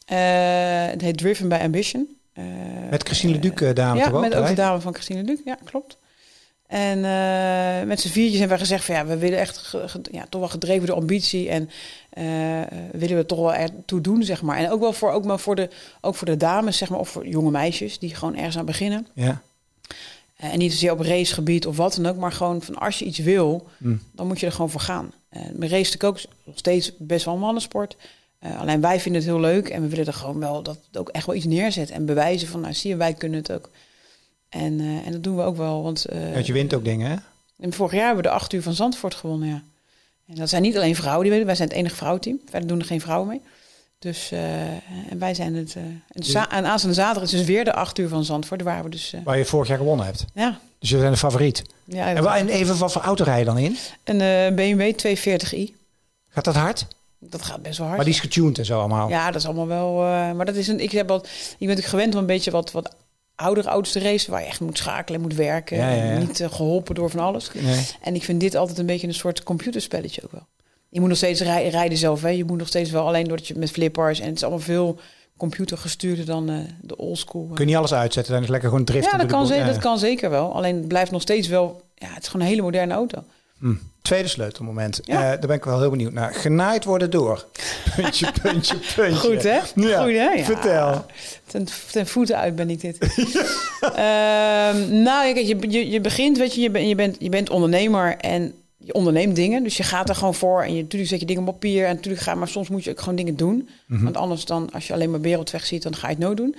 Het 0.05 1.01
heet 1.01 1.19
Driven 1.19 1.49
by 1.49 1.59
Ambition. 1.62 2.17
Met 2.91 3.03
Christine 3.03 3.33
Leduc, 3.33 3.75
dame 3.75 3.99
ja, 3.99 4.05
toch 4.05 4.15
ook? 4.15 4.21
met 4.21 4.35
ook 4.35 4.47
de 4.47 4.55
dame 4.55 4.81
van 4.81 4.93
Christine 4.93 5.23
Luc. 5.23 5.39
Ja, 5.45 5.59
klopt. 5.65 5.99
En 6.75 7.05
eh, 7.05 7.87
met 7.87 8.00
z'n 8.00 8.09
viertjes 8.09 8.38
hebben 8.38 8.56
we 8.56 8.62
gezegd 8.62 8.85
van 8.85 8.94
ja, 8.94 9.06
we 9.06 9.17
willen 9.17 9.38
echt 9.38 9.56
ge- 9.59 9.88
ge- 9.88 10.00
ja, 10.11 10.26
toch 10.29 10.41
wel 10.41 10.50
gedreven 10.50 10.87
door 10.87 10.97
ambitie 10.97 11.49
en 11.49 11.71
eh, 12.11 12.25
willen 12.93 13.17
we 13.17 13.26
toch 13.26 13.38
wel 13.38 13.55
ertoe 13.55 14.00
doen, 14.00 14.23
zeg 14.23 14.43
maar. 14.43 14.56
En 14.59 14.71
ook 14.71 14.81
wel 14.81 14.93
voor, 14.93 15.11
ook 15.11 15.25
maar 15.25 15.38
voor, 15.38 15.55
de, 15.56 15.69
ook 16.00 16.15
voor 16.15 16.26
de 16.26 16.37
dames, 16.37 16.76
zeg 16.76 16.88
maar, 16.91 16.99
of 16.99 17.09
voor 17.09 17.26
jonge 17.26 17.50
meisjes 17.50 17.99
die 17.99 18.15
gewoon 18.15 18.37
ergens 18.37 18.59
aan 18.59 18.65
beginnen. 18.65 19.06
Ja. 19.12 19.43
Eh, 20.37 20.53
en 20.53 20.59
niet 20.59 20.73
zozeer 20.73 20.93
op 20.93 21.00
racegebied 21.00 21.67
of 21.67 21.76
wat 21.76 21.94
dan 21.94 22.06
ook, 22.06 22.17
maar 22.17 22.32
gewoon 22.32 22.62
van 22.62 22.75
als 22.79 22.99
je 22.99 23.05
iets 23.05 23.19
wil, 23.19 23.67
Mm. 23.79 24.03
dan 24.12 24.27
moet 24.27 24.41
je 24.41 24.47
er 24.47 24.53
gewoon 24.53 24.70
voor 24.70 24.81
gaan. 24.81 25.12
Uh, 25.32 25.41
mijn 25.43 25.70
race 25.70 25.93
natuurlijk 25.93 26.05
ook 26.05 26.20
nog 26.44 26.59
steeds 26.59 26.93
best 26.99 27.25
wel 27.25 27.35
een 27.35 27.41
mannensport. 27.41 27.97
Alleen 28.59 28.81
wij 28.81 29.00
vinden 29.00 29.20
het 29.23 29.31
heel 29.31 29.41
leuk 29.41 29.69
en 29.69 29.82
we 29.82 29.88
willen 29.88 30.06
er 30.06 30.12
gewoon 30.12 30.38
wel 30.38 30.62
dat 30.62 30.79
het 30.87 30.97
ook 30.99 31.09
echt 31.09 31.27
wel 31.27 31.35
iets 31.35 31.44
neerzet 31.44 31.91
en 31.91 32.05
bewijzen 32.05 32.49
van, 32.49 32.61
nou 32.61 32.75
zie 32.75 32.91
je, 32.91 32.97
wij 32.97 33.15
kunnen 33.15 33.38
het 33.38 33.53
ook. 33.53 33.70
En, 34.55 34.81
eh, 34.81 35.06
en 35.06 35.12
dat 35.12 35.23
doen 35.23 35.37
we 35.37 35.43
ook 35.43 35.56
wel, 35.56 35.83
want 35.83 36.06
Want 36.33 36.47
je 36.47 36.53
wint 36.53 36.75
ook 36.75 36.85
dingen, 36.85 37.11
hè? 37.11 37.17
en 37.61 37.73
vorig 37.73 37.93
jaar 37.93 38.05
hebben 38.06 38.23
we 38.25 38.29
de 38.31 38.35
acht 38.35 38.53
uur 38.53 38.62
van 38.62 38.75
Zandvoort 38.75 39.15
gewonnen, 39.15 39.49
ja. 39.49 39.62
En 40.29 40.35
dat 40.35 40.49
zijn 40.49 40.62
niet 40.62 40.77
alleen 40.77 40.95
vrouwen 40.97 41.21
die 41.23 41.29
winnen, 41.31 41.47
wij 41.47 41.56
zijn 41.56 41.69
het 41.69 41.77
enige 41.79 41.95
vrouwenteam. 41.97 42.41
Verder 42.51 42.69
doen 42.69 42.79
er 42.79 42.85
geen 42.85 43.01
vrouwen 43.01 43.29
mee. 43.29 43.41
Dus 43.99 44.31
eh, 44.33 44.62
en 45.11 45.19
wij 45.19 45.35
zijn 45.35 45.55
het. 45.55 45.75
eh, 45.77 45.83
en, 45.83 46.23
za- 46.25 46.51
en 46.51 46.65
aanstaande 46.67 46.97
zaterdag 46.97 47.23
is 47.23 47.31
dus 47.39 47.47
weer 47.47 47.65
de 47.65 47.73
acht 47.73 47.99
uur 47.99 48.09
van 48.09 48.25
Zandvoort, 48.25 48.62
waar 48.62 48.83
we 48.85 48.89
dus. 48.91 49.15
Waar 49.25 49.39
je 49.39 49.45
vorig 49.45 49.69
jaar 49.69 49.79
gewonnen 49.79 50.06
hebt. 50.06 50.25
ja, 50.35 50.59
Dus 50.79 50.91
je 50.91 50.97
bent 50.97 51.12
de 51.12 51.19
favoriet. 51.19 51.62
ja, 51.85 52.09
En, 52.09 52.27
en 52.27 52.49
even, 52.49 52.79
wat 52.79 52.93
voor 52.93 53.03
auto 53.03 53.25
rij 53.25 53.39
je 53.39 53.45
dan 53.45 53.59
in? 53.59 53.77
een 54.05 54.55
BMW 54.55 54.93
240i. 55.06 55.75
Gaat 56.29 56.45
dat 56.45 56.55
hard? 56.55 56.87
Dat 57.19 57.43
gaat 57.43 57.62
best 57.62 57.77
wel 57.79 57.87
hard. 57.87 57.97
Maar 57.99 58.06
die 58.06 58.15
is 58.15 58.21
getuned 58.21 58.59
en 58.59 58.65
zo 58.65 58.79
allemaal. 58.79 59.09
Ja, 59.09 59.27
dat 59.31 59.41
is 59.41 59.47
allemaal 59.47 59.67
wel. 59.67 59.95
maar 60.35 60.45
dat 60.47 60.55
is 60.56 60.69
een. 60.69 60.81
Ik 60.81 60.91
heb 60.93 61.11
al. 61.11 61.25
Je 61.59 61.67
bent 61.67 61.79
ook 61.79 61.85
gewend 61.85 62.15
om 62.15 62.21
een 62.21 62.27
beetje 62.27 62.51
wat, 62.51 62.73
wat 62.73 62.95
oudere 63.36 63.69
auto's 63.69 63.92
te 63.92 63.98
racen, 64.00 64.31
waar 64.31 64.40
je 64.40 64.46
echt 64.46 64.60
moet 64.60 64.78
schakelen, 64.78 65.20
moet 65.20 65.34
werken. 65.34 65.76
Ja, 65.76 65.88
ja, 65.90 65.94
ja. 66.04 66.10
en 66.10 66.19
Niet 66.26 66.40
eh, 66.40 66.52
geholpen 66.52 66.94
door 66.94 67.10
van 67.10 67.20
alles. 67.20 67.50
Nee. 67.54 67.86
En 68.02 68.14
ik 68.14 68.22
vind 68.22 68.40
dit 68.40 68.54
altijd 68.54 68.78
een 68.78 68.86
beetje 68.86 69.06
een 69.06 69.14
soort 69.14 69.42
computerspelletje 69.42 70.22
ook 70.25 70.32
wel. 70.32 70.46
Je 70.88 71.00
moet 71.00 71.08
nog 71.08 71.19
steeds 71.19 71.40
rij- 71.40 71.69
rijden 71.69 71.98
zelf, 71.98 72.22
hè. 72.22 72.28
Je 72.28 72.44
moet 72.44 72.58
nog 72.58 72.69
steeds 72.69 72.90
wel, 72.90 73.06
alleen 73.06 73.25
doordat 73.25 73.46
je 73.46 73.54
met 73.58 73.70
flippers... 73.70 74.20
en 74.20 74.26
het 74.26 74.36
is 74.36 74.42
allemaal 74.42 74.60
veel 74.60 74.98
computergestuurder 75.36 76.25
dan 76.25 76.50
eh, 76.50 76.56
de 76.81 76.96
oldschool. 76.96 77.44
Kun 77.46 77.56
je 77.58 77.64
niet 77.64 77.76
alles 77.76 77.92
uitzetten, 77.94 78.32
dan 78.32 78.42
is 78.42 78.48
het 78.48 78.50
lekker 78.52 78.69
gewoon 78.70 78.84
driften. 78.84 79.12
Ja, 79.12 79.19
dat 79.19 79.26
kan, 79.26 79.38
boel. 79.38 79.48
ze- 79.48 79.54
Ja. 79.54 79.66
dat 79.66 79.78
kan 79.78 79.98
zeker 79.98 80.31
wel. 80.31 80.54
Alleen 80.54 80.76
het 80.76 80.88
blijft 80.88 81.10
nog 81.10 81.20
steeds 81.22 81.48
wel... 81.48 81.82
Ja, 81.94 82.08
het 82.12 82.22
is 82.22 82.28
gewoon 82.28 82.42
een 82.46 82.52
hele 82.52 82.62
moderne 82.62 82.94
auto. 82.94 83.25
Hm. 83.59 83.75
Tweede 84.03 84.29
sleutelmoment. 84.29 85.01
Ja. 85.05 85.15
Eh, 85.15 85.21
daar 85.21 85.47
ben 85.47 85.56
ik 85.56 85.65
wel 85.65 85.81
heel 85.81 85.91
benieuwd 85.91 86.12
naar. 86.12 86.35
Genaaid 86.35 86.85
worden 86.85 87.11
door. 87.11 87.45
Puntje, 87.97 88.33
puntje, 88.43 88.77
puntje. 88.97 89.29
Goed, 89.29 89.43
hè? 89.43 89.59
Ja. 89.75 90.03
Goed, 90.03 90.12
hè? 90.12 90.31
Ja. 90.31 90.45
Vertel. 90.45 91.06
Ten, 91.47 91.67
ten 91.91 92.06
voeten 92.06 92.37
uit 92.37 92.56
ben 92.56 92.71
ik 92.71 92.81
dit. 92.81 92.99
Ehm, 93.81 95.03
nou, 95.03 95.27
je, 95.27 95.71
je, 95.71 95.91
je 95.91 96.01
begint, 96.01 96.39
weet 96.39 96.55
je, 96.55 96.61
je, 96.61 96.71
ben, 96.71 96.89
je, 96.89 96.95
bent, 96.95 97.17
je 97.19 97.29
bent 97.29 97.51
ondernemer 97.51 98.17
en 98.17 98.55
je 98.77 98.93
onderneemt 98.93 99.37
dingen. 99.37 99.62
Dus 99.62 99.77
je 99.77 99.83
gaat 99.83 100.09
er 100.09 100.15
gewoon 100.15 100.35
voor 100.35 100.62
en 100.62 100.75
je, 100.75 100.83
natuurlijk 100.83 101.11
zet 101.11 101.21
je 101.21 101.27
dingen 101.27 101.47
op 101.47 101.53
papier. 101.53 101.87
En 101.87 101.95
natuurlijk 101.95 102.23
ga, 102.23 102.35
maar 102.35 102.49
soms 102.49 102.69
moet 102.69 102.85
je 102.85 102.91
ook 102.91 102.99
gewoon 102.99 103.17
dingen 103.17 103.37
doen. 103.37 103.69
Mhm. 103.87 104.05
Want 104.05 104.17
anders 104.17 104.45
dan, 104.45 104.71
als 104.73 104.87
je 104.87 104.93
alleen 104.93 105.11
maar 105.11 105.21
wereldweg 105.21 105.67
ziet, 105.67 105.83
dan 105.83 105.97
ga 105.97 106.09
je 106.09 106.15
het 106.15 106.23
nooit 106.23 106.37
doen. 106.37 106.56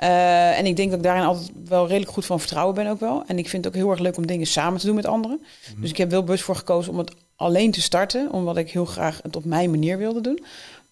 Eh, 0.00 0.58
en 0.58 0.66
ik 0.66 0.76
denk 0.76 0.88
dat 0.88 0.98
ik 0.98 1.04
daarin 1.04 1.24
altijd 1.24 1.50
wel 1.68 1.86
redelijk 1.86 2.12
goed 2.12 2.26
van 2.26 2.38
vertrouwen 2.40 2.74
ben 2.74 2.86
ook 2.86 3.00
wel. 3.00 3.22
En 3.26 3.38
ik 3.38 3.48
vind 3.48 3.64
het 3.64 3.74
ook 3.74 3.80
heel 3.80 3.90
erg 3.90 4.00
leuk 4.00 4.16
om 4.16 4.26
dingen 4.26 4.46
samen 4.46 4.80
te 4.80 4.86
doen 4.86 4.94
met 4.94 5.06
anderen. 5.06 5.40
Dus 5.76 5.90
ik 5.90 5.96
heb 5.96 6.10
wel 6.10 6.24
bewust 6.24 6.42
voor 6.44 6.56
gekozen 6.56 6.92
om 6.92 6.98
het 6.98 7.12
alleen 7.36 7.70
te 7.70 7.80
starten. 7.80 8.32
Omdat 8.32 8.56
ik 8.56 8.70
heel 8.70 8.84
graag 8.84 9.20
het 9.22 9.36
op 9.36 9.44
mijn 9.44 9.70
manier 9.70 9.98
wilde 9.98 10.20
doen. 10.20 10.44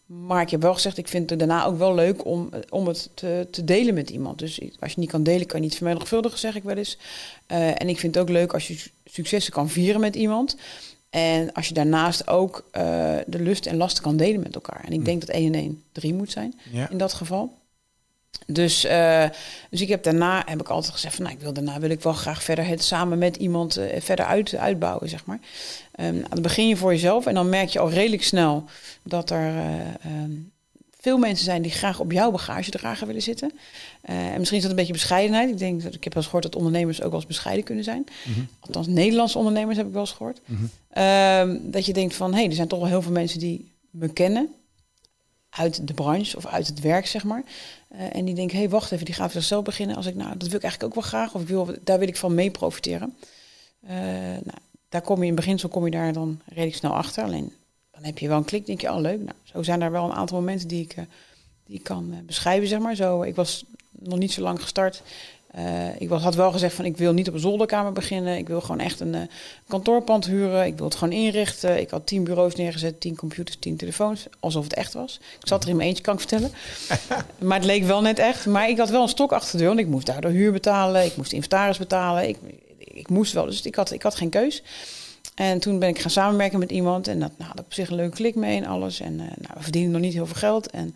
Maar 0.06 0.42
ik 0.42 0.50
heb 0.50 0.62
wel 0.62 0.74
gezegd, 0.74 0.98
ik 0.98 1.08
vind 1.08 1.30
het 1.30 1.38
daarna 1.38 1.64
ook 1.64 1.78
wel 1.78 1.94
leuk 1.94 2.24
om, 2.24 2.48
om 2.70 2.86
het 2.86 3.10
te, 3.14 3.46
te 3.50 3.64
delen 3.64 3.94
met 3.94 4.10
iemand. 4.10 4.38
Dus 4.38 4.60
als 4.80 4.92
je 4.92 5.00
niet 5.00 5.10
kan 5.10 5.22
delen, 5.22 5.46
kan 5.46 5.60
je 5.60 5.64
niet 5.66 5.76
vermenigvuldigen, 5.76 6.38
zeg 6.38 6.54
ik 6.56 6.62
wel 6.62 6.76
eens. 6.76 6.98
Eh, 7.46 7.68
en 7.80 7.88
ik 7.88 7.98
vind 7.98 8.14
het 8.14 8.22
ook 8.24 8.30
leuk 8.30 8.52
als 8.52 8.68
je 8.68 8.74
su- 8.76 8.90
successen 9.04 9.52
kan 9.52 9.68
vieren 9.68 10.00
met 10.00 10.16
iemand. 10.16 10.56
En 11.10 11.52
als 11.52 11.68
je 11.68 11.74
daarnaast 11.74 12.28
ook 12.28 12.64
eh, 12.70 12.82
de 13.26 13.40
lust 13.40 13.66
en 13.66 13.76
lasten 13.76 14.02
kan 14.02 14.16
delen 14.16 14.40
met 14.42 14.54
elkaar. 14.54 14.84
En 14.84 14.92
ik 14.92 15.04
denk 15.04 15.20
dat 15.20 15.28
1 15.30 15.54
en 15.54 15.60
1 15.60 15.82
3 15.92 16.14
moet 16.14 16.30
zijn 16.30 16.60
Ja. 16.72 16.90
in 16.90 16.98
dat 16.98 17.12
geval. 17.12 17.56
Dus, 18.46 18.84
eh, 18.84 19.24
dus 19.70 19.80
ik 19.80 19.88
heb 19.88 20.02
daarna 20.02 20.42
heb 20.46 20.60
ik 20.60 20.68
altijd 20.68 20.92
gezegd 20.92 21.14
van 21.14 21.24
nou, 21.24 21.36
ik 21.36 21.42
wil 21.42 21.52
daarna 21.52 21.80
wil 21.80 21.90
ik 21.90 22.02
wel 22.02 22.12
graag 22.12 22.42
verder 22.42 22.66
het 22.66 22.82
samen 22.82 23.18
met 23.18 23.36
iemand 23.36 23.76
eh, 23.76 24.00
verder 24.00 24.24
uit, 24.24 24.54
uitbouwen, 24.54 25.08
zeg 25.08 25.24
maar. 25.24 25.38
Ehm, 25.92 26.22
dan 26.28 26.42
begin 26.42 26.68
je 26.68 26.76
voor 26.76 26.92
jezelf 26.92 27.26
en 27.26 27.34
dan 27.34 27.48
merk 27.48 27.68
je 27.68 27.78
al 27.78 27.90
redelijk 27.90 28.22
snel 28.22 28.64
dat 29.02 29.30
er 29.30 29.56
eh, 29.56 29.80
ehm, 29.80 30.30
veel 31.00 31.18
mensen 31.18 31.44
zijn 31.44 31.62
die 31.62 31.70
graag 31.70 32.00
op 32.00 32.12
jouw 32.12 32.30
bagagedrager 32.30 33.06
willen 33.06 33.22
zitten. 33.22 33.52
En 34.02 34.38
misschien 34.38 34.56
is 34.56 34.62
dat 34.62 34.70
een 34.70 34.78
beetje 34.78 34.92
bescheidenheid. 34.92 35.50
Ik 35.50 35.58
denk 35.58 35.82
dat 35.82 35.94
ik 35.94 36.04
heb 36.04 36.14
wel 36.14 36.22
eens 36.22 36.32
gehoord 36.32 36.52
dat 36.52 36.56
ondernemers 36.56 37.02
ook 37.02 37.10
wel 37.10 37.18
eens 37.18 37.28
bescheiden 37.28 37.64
kunnen 37.64 37.84
zijn. 37.84 38.04
Mhm. 38.24 38.40
Althans, 38.60 38.86
Nederlandse 38.86 39.38
ondernemers 39.38 39.76
heb 39.76 39.86
ik 39.86 39.92
wel 39.92 40.00
eens 40.00 40.12
gehoord. 40.12 40.40
Mhm. 40.44 40.64
Ehm, 40.90 41.56
dat 41.62 41.86
je 41.86 41.92
denkt 41.92 42.14
van, 42.14 42.30
hé, 42.30 42.38
hey, 42.38 42.48
er 42.48 42.54
zijn 42.54 42.68
toch 42.68 42.78
wel 42.78 42.88
heel 42.88 43.02
veel 43.02 43.12
mensen 43.12 43.38
die 43.38 43.70
me 43.90 44.08
kennen. 44.08 44.54
Uit 45.50 45.86
de 45.86 45.94
branche 45.94 46.36
of 46.36 46.46
uit 46.46 46.66
het 46.66 46.80
werk, 46.80 47.06
zeg 47.06 47.24
maar. 47.24 47.42
Eh, 47.88 48.16
en 48.16 48.24
die 48.24 48.34
denken, 48.34 48.56
hé, 48.56 48.62
hey, 48.62 48.70
wacht 48.70 48.92
even, 48.92 49.04
die 49.04 49.14
gaat 49.14 49.32
zichzelf 49.32 49.64
beginnen. 49.64 49.96
Als 49.96 50.06
ik, 50.06 50.14
nou, 50.14 50.30
dat 50.36 50.48
wil 50.48 50.56
ik 50.56 50.62
eigenlijk 50.62 50.84
ook 50.84 51.02
wel 51.02 51.10
graag. 51.10 51.34
Of 51.34 51.40
ik 51.40 51.48
wil, 51.48 51.74
daar 51.84 51.98
wil 51.98 52.08
ik 52.08 52.16
van 52.16 52.34
mee 52.34 52.50
profiteren. 52.50 53.16
Eh, 53.80 53.96
nou, 54.26 54.58
daar 54.88 55.02
kom 55.02 55.22
je 55.22 55.28
in 55.28 55.34
beginsel 55.34 55.68
kom 55.68 55.84
je 55.84 55.90
daar 55.90 56.12
dan 56.12 56.40
redelijk 56.46 56.76
snel 56.76 56.94
achter. 56.94 57.24
Alleen, 57.24 57.52
dan 57.90 58.04
heb 58.04 58.18
je 58.18 58.28
wel 58.28 58.36
een 58.36 58.44
klik, 58.44 58.66
denk 58.66 58.80
je, 58.80 58.92
oh 58.92 59.00
leuk. 59.00 59.20
Nou, 59.20 59.36
zo 59.42 59.62
zijn 59.62 59.80
er 59.80 59.90
wel 59.90 60.04
een 60.04 60.16
aantal 60.16 60.38
momenten 60.38 60.68
die 60.68 60.82
ik, 60.82 60.92
eh, 60.92 61.04
die 61.64 61.80
kan 61.80 62.14
beschrijven, 62.26 62.68
zeg 62.68 62.78
maar. 62.78 62.94
Zo, 62.94 63.22
ik 63.22 63.34
was 63.34 63.64
nog 63.90 64.18
niet 64.18 64.32
zo 64.32 64.42
lang 64.42 64.62
gestart. 64.62 65.02
Eh, 65.48 66.00
ik 66.00 66.08
had 66.08 66.34
wel 66.34 66.52
gezegd 66.52 66.74
van 66.74 66.84
ik 66.84 66.96
wil 66.96 67.12
niet 67.12 67.28
op 67.28 67.34
een 67.34 67.40
zolderkamer 67.40 67.92
beginnen. 67.92 68.36
Ik 68.36 68.48
wil 68.48 68.60
gewoon 68.60 68.80
echt 68.80 69.00
een 69.00 69.14
eh, 69.14 69.20
kantoorpand 69.68 70.26
huren. 70.26 70.66
Ik 70.66 70.76
wil 70.76 70.84
het 70.84 70.94
gewoon 70.94 71.14
inrichten. 71.14 71.80
Ik 71.80 71.90
had 71.90 72.06
tien 72.06 72.24
bureaus 72.24 72.54
neergezet, 72.54 73.00
tien 73.00 73.16
computers, 73.16 73.56
tien 73.56 73.76
telefoons. 73.76 74.26
Alsof 74.40 74.64
het 74.64 74.74
echt 74.74 74.92
was. 74.92 75.20
Ik 75.40 75.46
zat 75.46 75.62
er 75.62 75.68
in 75.68 75.76
mijn 75.76 75.88
eentje, 75.88 76.02
kan 76.02 76.14
ik 76.14 76.20
vertellen. 76.20 76.50
maar 77.38 77.56
het 77.56 77.66
leek 77.66 77.84
wel 77.84 78.00
net 78.00 78.18
echt. 78.18 78.46
Maar 78.46 78.68
ik 78.68 78.78
had 78.78 78.88
wel 78.88 79.02
een 79.02 79.08
stok 79.08 79.32
achter 79.32 79.52
de 79.52 79.58
deur. 79.58 79.66
Want 79.66 79.80
ik 79.80 79.86
moest 79.86 80.06
daardoor 80.06 80.30
huur 80.30 80.52
betalen. 80.52 81.04
Ik 81.04 81.16
moest 81.16 81.32
inventaris 81.32 81.78
betalen. 81.78 82.28
Ik, 82.28 82.38
ik 82.78 83.08
moest 83.08 83.32
wel. 83.32 83.44
Dus 83.44 83.62
ik 83.62 83.74
had, 83.74 83.92
ik 83.92 84.02
had 84.02 84.14
geen 84.14 84.30
keus. 84.30 84.62
En 85.34 85.58
toen 85.58 85.78
ben 85.78 85.88
ik 85.88 85.98
gaan 85.98 86.10
samenwerken 86.10 86.58
met 86.58 86.70
iemand. 86.70 87.08
En 87.08 87.20
dat 87.20 87.32
nou, 87.36 87.50
had 87.50 87.58
ik 87.58 87.64
op 87.64 87.72
zich 87.72 87.88
een 87.88 87.96
leuke 87.96 88.16
klik 88.16 88.34
mee 88.34 88.56
en 88.56 88.66
alles. 88.66 89.00
En 89.00 89.20
eh, 89.20 89.26
nou, 89.26 89.54
we 89.54 89.62
verdienen 89.62 89.90
nog 89.90 90.00
niet 90.00 90.14
heel 90.14 90.26
veel 90.26 90.34
geld. 90.34 90.70
En 90.70 90.94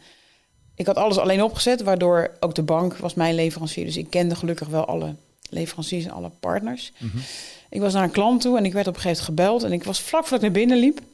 ik 0.89 0.95
had 0.95 1.05
alles 1.05 1.19
alleen 1.19 1.43
opgezet, 1.43 1.83
waardoor 1.83 2.31
ook 2.41 2.55
de 2.55 2.63
bank 2.63 2.97
was 2.97 3.15
mijn 3.15 3.35
leverancier. 3.35 3.85
Dus 3.85 3.97
ik 3.97 4.11
kende 4.11 4.35
gelukkig 4.35 4.69
wel 4.69 4.85
alle 4.85 5.15
leveranciers 5.51 6.05
en 6.05 6.11
alle 6.11 6.31
partners. 6.41 6.93
Mhm. 6.99 7.19
Ik 7.71 7.81
was 7.81 7.93
naar 7.93 8.03
een 8.03 8.11
klant 8.11 8.41
toe 8.41 8.57
en 8.59 8.65
ik 8.65 8.73
werd 8.73 8.87
op 8.87 8.95
een 8.95 9.01
gegeven 9.01 9.25
moment 9.25 9.41
gebeld. 9.43 9.63
En 9.63 9.73
ik 9.79 9.85
was 9.85 10.01
vlak 10.01 10.23
voordat 10.23 10.39
ik 10.39 10.45
naar 10.53 10.61
binnen 10.61 10.79
liep. 10.79 10.99
Ik 10.99 11.05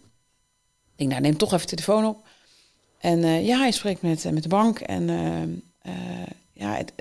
denk, 0.97 1.11
nou, 1.11 1.23
neem 1.23 1.37
toch 1.37 1.53
even 1.53 1.67
de 1.69 1.75
telefoon 1.75 2.07
op. 2.07 2.27
En 2.99 3.25
eh, 3.25 3.47
ja, 3.47 3.59
hij 3.59 3.71
spreekt 3.71 4.03
met, 4.03 4.25
eh, 4.25 4.33
met 4.33 4.43
de 4.43 4.49
bank. 4.49 4.79
En 4.81 5.09
eh, 5.83 5.93
ja, 6.53 6.75
het- 6.75 6.93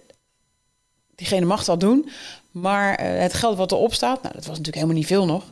diegene 1.15 1.45
mag 1.45 1.63
dat 1.63 1.79
doen. 1.79 2.09
Maar 2.51 3.01
het 3.01 3.33
geld 3.33 3.57
wat 3.57 3.71
erop 3.71 3.93
staat, 3.93 4.21
nou, 4.21 4.33
dat 4.33 4.45
was 4.45 4.57
natuurlijk 4.57 4.75
helemaal 4.75 4.95
niet 4.95 5.05
veel 5.05 5.25
nog. 5.25 5.43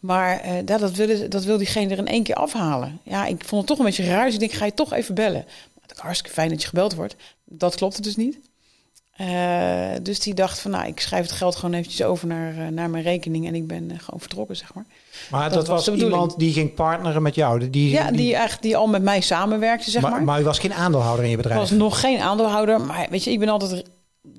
Maar 0.00 0.42
dat, 0.64 0.80
dat, 0.80 0.92
wil, 0.92 1.28
dat 1.28 1.44
wil 1.44 1.56
diegene 1.58 1.92
er 1.92 1.98
in 1.98 2.06
één 2.06 2.22
keer 2.22 2.34
afhalen. 2.34 3.00
Ja, 3.02 3.26
ik 3.26 3.44
vond 3.44 3.60
het 3.60 3.66
toch 3.66 3.78
een 3.78 3.84
beetje 3.84 4.04
raar. 4.04 4.24
Dus 4.24 4.34
ik 4.34 4.40
denk, 4.40 4.52
ga 4.52 4.64
je 4.64 4.74
toch 4.74 4.92
even 4.92 5.14
bellen. 5.14 5.44
Hartstikke 5.96 6.34
fijn 6.34 6.48
dat 6.48 6.62
je 6.62 6.68
gebeld 6.68 6.94
wordt. 6.94 7.16
Dat 7.44 7.74
klopte 7.74 8.02
dus 8.02 8.16
niet. 8.16 8.38
Eh, 9.12 9.90
dus 10.02 10.20
die 10.20 10.34
dacht 10.34 10.58
van, 10.58 10.70
nou, 10.70 10.86
ik 10.86 11.00
schrijf 11.00 11.22
het 11.22 11.32
geld 11.32 11.56
gewoon 11.56 11.74
eventjes 11.74 12.02
over 12.02 12.26
naar, 12.26 12.58
eh, 12.58 12.66
naar 12.66 12.90
mijn 12.90 13.02
rekening. 13.04 13.46
En 13.46 13.54
ik 13.54 13.66
ben 13.66 13.90
eh, 13.90 13.98
gewoon 13.98 14.20
vertrokken, 14.20 14.56
zeg 14.56 14.74
maar. 14.74 14.84
Maar 15.30 15.50
dat, 15.50 15.66
Dat 15.66 15.66
was 15.66 15.88
iemand 15.88 16.38
die 16.38 16.52
ging 16.52 16.74
partneren 16.74 17.22
met 17.22 17.34
jou. 17.34 17.70
Die, 17.70 17.90
Ja, 17.90 18.10
die, 18.10 18.32
eigenlijk, 18.32 18.62
die 18.62 18.76
al 18.76 18.86
met 18.86 19.02
mij 19.02 19.20
samenwerkte, 19.20 19.90
zeg 19.90 20.02
maar. 20.02 20.10
maar, 20.10 20.22
maar 20.22 20.40
u 20.40 20.44
was 20.44 20.58
geen 20.58 20.72
aandeelhouder 20.72 21.24
in 21.24 21.30
je 21.30 21.36
Ik 21.36 21.42
bedrijf. 21.42 21.60
was 21.60 21.70
nog 21.70 22.00
geen 22.00 22.20
aandeelhouder, 22.20 22.80
maar 22.80 23.06
weet 23.10 23.24
je, 23.24 23.30
ik 23.30 23.38
ben 23.38 23.48
altijd 23.48 23.84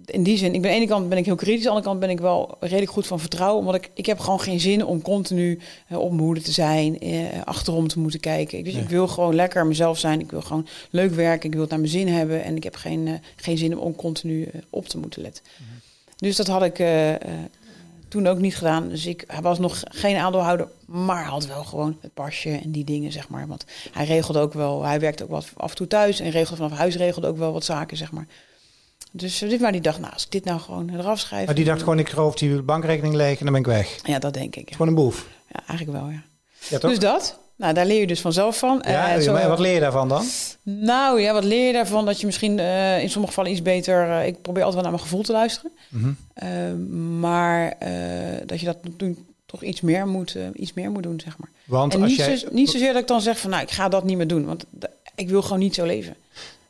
in 0.06 0.24
die 0.24 0.38
zin, 0.38 0.54
ik 0.54 0.62
ben 0.62 0.72
aan 0.72 0.76
de 0.76 0.82
ene 0.82 0.92
kant 0.92 1.10
ben 1.10 1.18
ik 1.18 1.26
heel 1.26 1.36
kritisch, 1.36 1.68
aan 1.68 1.76
de 1.76 1.82
andere 1.82 1.88
kant 1.88 2.00
ben 2.00 2.10
ik 2.10 2.20
wel 2.20 2.58
redelijk 2.60 2.92
goed 2.92 3.08
van 3.08 3.20
vertrouwen. 3.20 3.60
Omdat 3.60 3.76
ik, 3.76 3.92
ik 3.94 4.06
heb 4.06 4.20
gewoon 4.20 4.40
geen 4.40 4.60
zin 4.60 4.86
om 4.86 5.02
continu 5.02 5.60
uh, 5.92 5.98
op 5.98 6.10
mijn 6.10 6.24
hoede 6.24 6.42
te 6.42 6.52
zijn, 6.52 7.08
uh, 7.08 7.28
achterom 7.44 7.88
te 7.88 8.00
moeten 8.00 8.20
kijken. 8.20 8.58
Ik, 8.58 8.66
dus 8.66 8.76
ik 8.76 8.90
wil 8.90 9.08
gewoon 9.08 9.36
lekker 9.36 9.66
mezelf 9.66 9.98
zijn. 9.98 10.20
Ik 10.20 10.32
wil 10.32 10.42
gewoon 10.42 10.68
leuk 10.90 11.14
werken. 11.14 11.46
Ik 11.46 11.52
wil 11.52 11.62
het 11.62 11.70
naar 11.70 11.80
mijn 11.80 11.92
zin 11.92 12.08
hebben. 12.08 12.44
En 12.44 12.56
ik 12.56 12.64
heb 12.64 12.76
geen, 12.76 13.08
uh, 13.08 13.14
geen 13.36 13.58
zin 13.58 13.78
om 13.78 13.96
continu 13.96 14.50
op 14.70 14.88
te 14.88 14.98
moeten 14.98 15.22
letten. 15.22 15.44
-hmm. 15.58 15.66
Dus 16.16 16.36
dat 16.36 16.48
had 16.48 16.64
ik 16.64 16.84
toen 18.08 18.28
ook 18.28 18.40
niet 18.40 18.56
gedaan. 18.56 18.90
Dus 18.90 19.06
ik 19.06 19.24
hij 19.28 19.42
was 19.42 19.60
nog 19.60 19.82
geen 19.84 20.16
aandeelhouder, 20.16 20.68
maar 20.86 21.26
had 21.26 21.46
wel 21.46 21.64
gewoon 21.64 21.98
het 22.02 22.14
pasje 22.14 22.60
en 22.64 22.72
die 22.72 22.84
dingen, 22.84 23.12
zeg 23.12 23.30
maar. 23.30 23.48
Want 23.48 23.66
hij 23.92 24.06
regelde 24.06 24.40
ook 24.40 24.54
wel, 24.54 24.84
hij 24.84 25.00
werkte 25.00 25.24
ook 25.24 25.30
wat 25.30 25.50
af 25.56 25.70
en 25.70 25.76
toe 25.76 25.88
thuis 25.88 26.20
en 26.20 26.30
regelde 26.30 26.62
vanaf 26.64 26.78
huis 26.78 26.96
regelde 26.96 27.28
ook 27.28 27.38
wel 27.38 27.54
wat 27.54 27.66
zaken, 27.66 27.98
zeg 27.98 28.12
maar. 28.12 28.28
Dus 29.16 29.40
dit 29.40 29.60
maar 29.60 29.72
die 29.72 29.82
dacht, 29.82 30.00
nou, 30.00 30.14
als 30.14 30.26
ik 30.26 30.32
dit 30.32 30.46
nou 30.46 30.60
gewoon 30.60 30.90
eraf 30.90 31.20
schrijf. 31.20 31.46
Maar 31.46 31.56
die 31.56 31.66
dacht 31.66 31.80
gewoon, 31.80 32.00
ik 32.00 32.10
roof 32.10 32.36
die 32.36 32.62
bankrekening 32.62 33.16
leeg 33.16 33.40
en 33.40 33.44
dan 33.44 33.54
ben 33.54 33.62
ik 33.62 33.68
weg. 33.68 34.00
Ja, 34.04 34.20
dat 34.20 34.34
denk 34.34 34.56
ik. 34.56 34.70
Ja. 34.70 34.76
Gewoon 34.76 34.88
een 34.88 34.96
boef. 34.96 35.28
Ja, 35.52 35.60
eigenlijk 35.68 36.00
wel, 36.00 36.10
ja. 36.10 36.24
ja 36.70 36.78
toch? 36.78 36.90
Dus 36.90 37.00
dat. 37.00 37.38
Nou, 37.56 37.74
daar 37.74 37.86
leer 37.86 38.00
je 38.00 38.08
dus 38.08 38.22
vanzelf 38.22 38.58
van. 38.58 38.84
Ja, 38.88 39.16
uh, 39.18 39.22
zo, 39.22 39.34
maar 39.34 39.48
wat 39.48 39.60
leer 39.60 39.74
je 39.74 39.80
daarvan 39.80 40.10
dan? 40.10 40.26
Nou 40.64 41.22
ja, 41.22 41.34
wat 41.34 41.44
leer 41.44 41.68
je 41.68 41.74
daarvan? 41.74 42.06
Dat 42.06 42.20
je 42.20 42.26
misschien 42.26 42.58
uh, 42.58 43.02
in 43.02 43.10
sommige 43.10 43.34
gevallen 43.34 43.52
iets 43.52 43.62
beter... 43.62 44.08
Uh, 44.08 44.26
ik 44.26 44.42
probeer 44.42 44.64
altijd 44.64 44.74
wel 44.74 44.92
naar 44.92 44.92
mijn 44.92 45.04
gevoel 45.04 45.24
te 45.24 45.32
luisteren. 45.32 45.72
Mm 45.90 46.18
-hmm. 46.40 47.20
maar 47.20 47.78
dat 48.46 48.60
je 48.60 48.66
dat 48.66 48.78
doen, 48.98 49.26
toch 49.46 49.64
iets 49.64 49.82
meer, 49.82 50.08
moet, 50.08 50.38
iets 50.54 50.74
meer 50.74 50.92
moet 50.92 51.04
doen, 51.04 51.20
zeg 51.20 51.38
maar. 51.38 51.50
Want 51.66 51.94
en 51.94 52.02
als 52.02 52.10
niet, 52.10 52.20
jij... 52.20 52.38
zo, 52.38 52.48
niet 52.52 52.70
zozeer 52.70 52.94
dat 52.94 53.02
ik 53.02 53.08
dan 53.08 53.22
zeg 53.22 53.40
van... 53.40 53.50
nou, 53.50 53.64
ik 53.64 53.72
ga 53.72 53.90
dat 53.90 54.04
niet 54.04 54.18
meer 54.18 54.28
doen. 54.28 54.46
Want 54.46 54.66
ik 55.16 55.30
wil 55.30 55.42
gewoon 55.42 55.60
niet 55.60 55.76
zo 55.76 55.86
leven. 55.86 56.16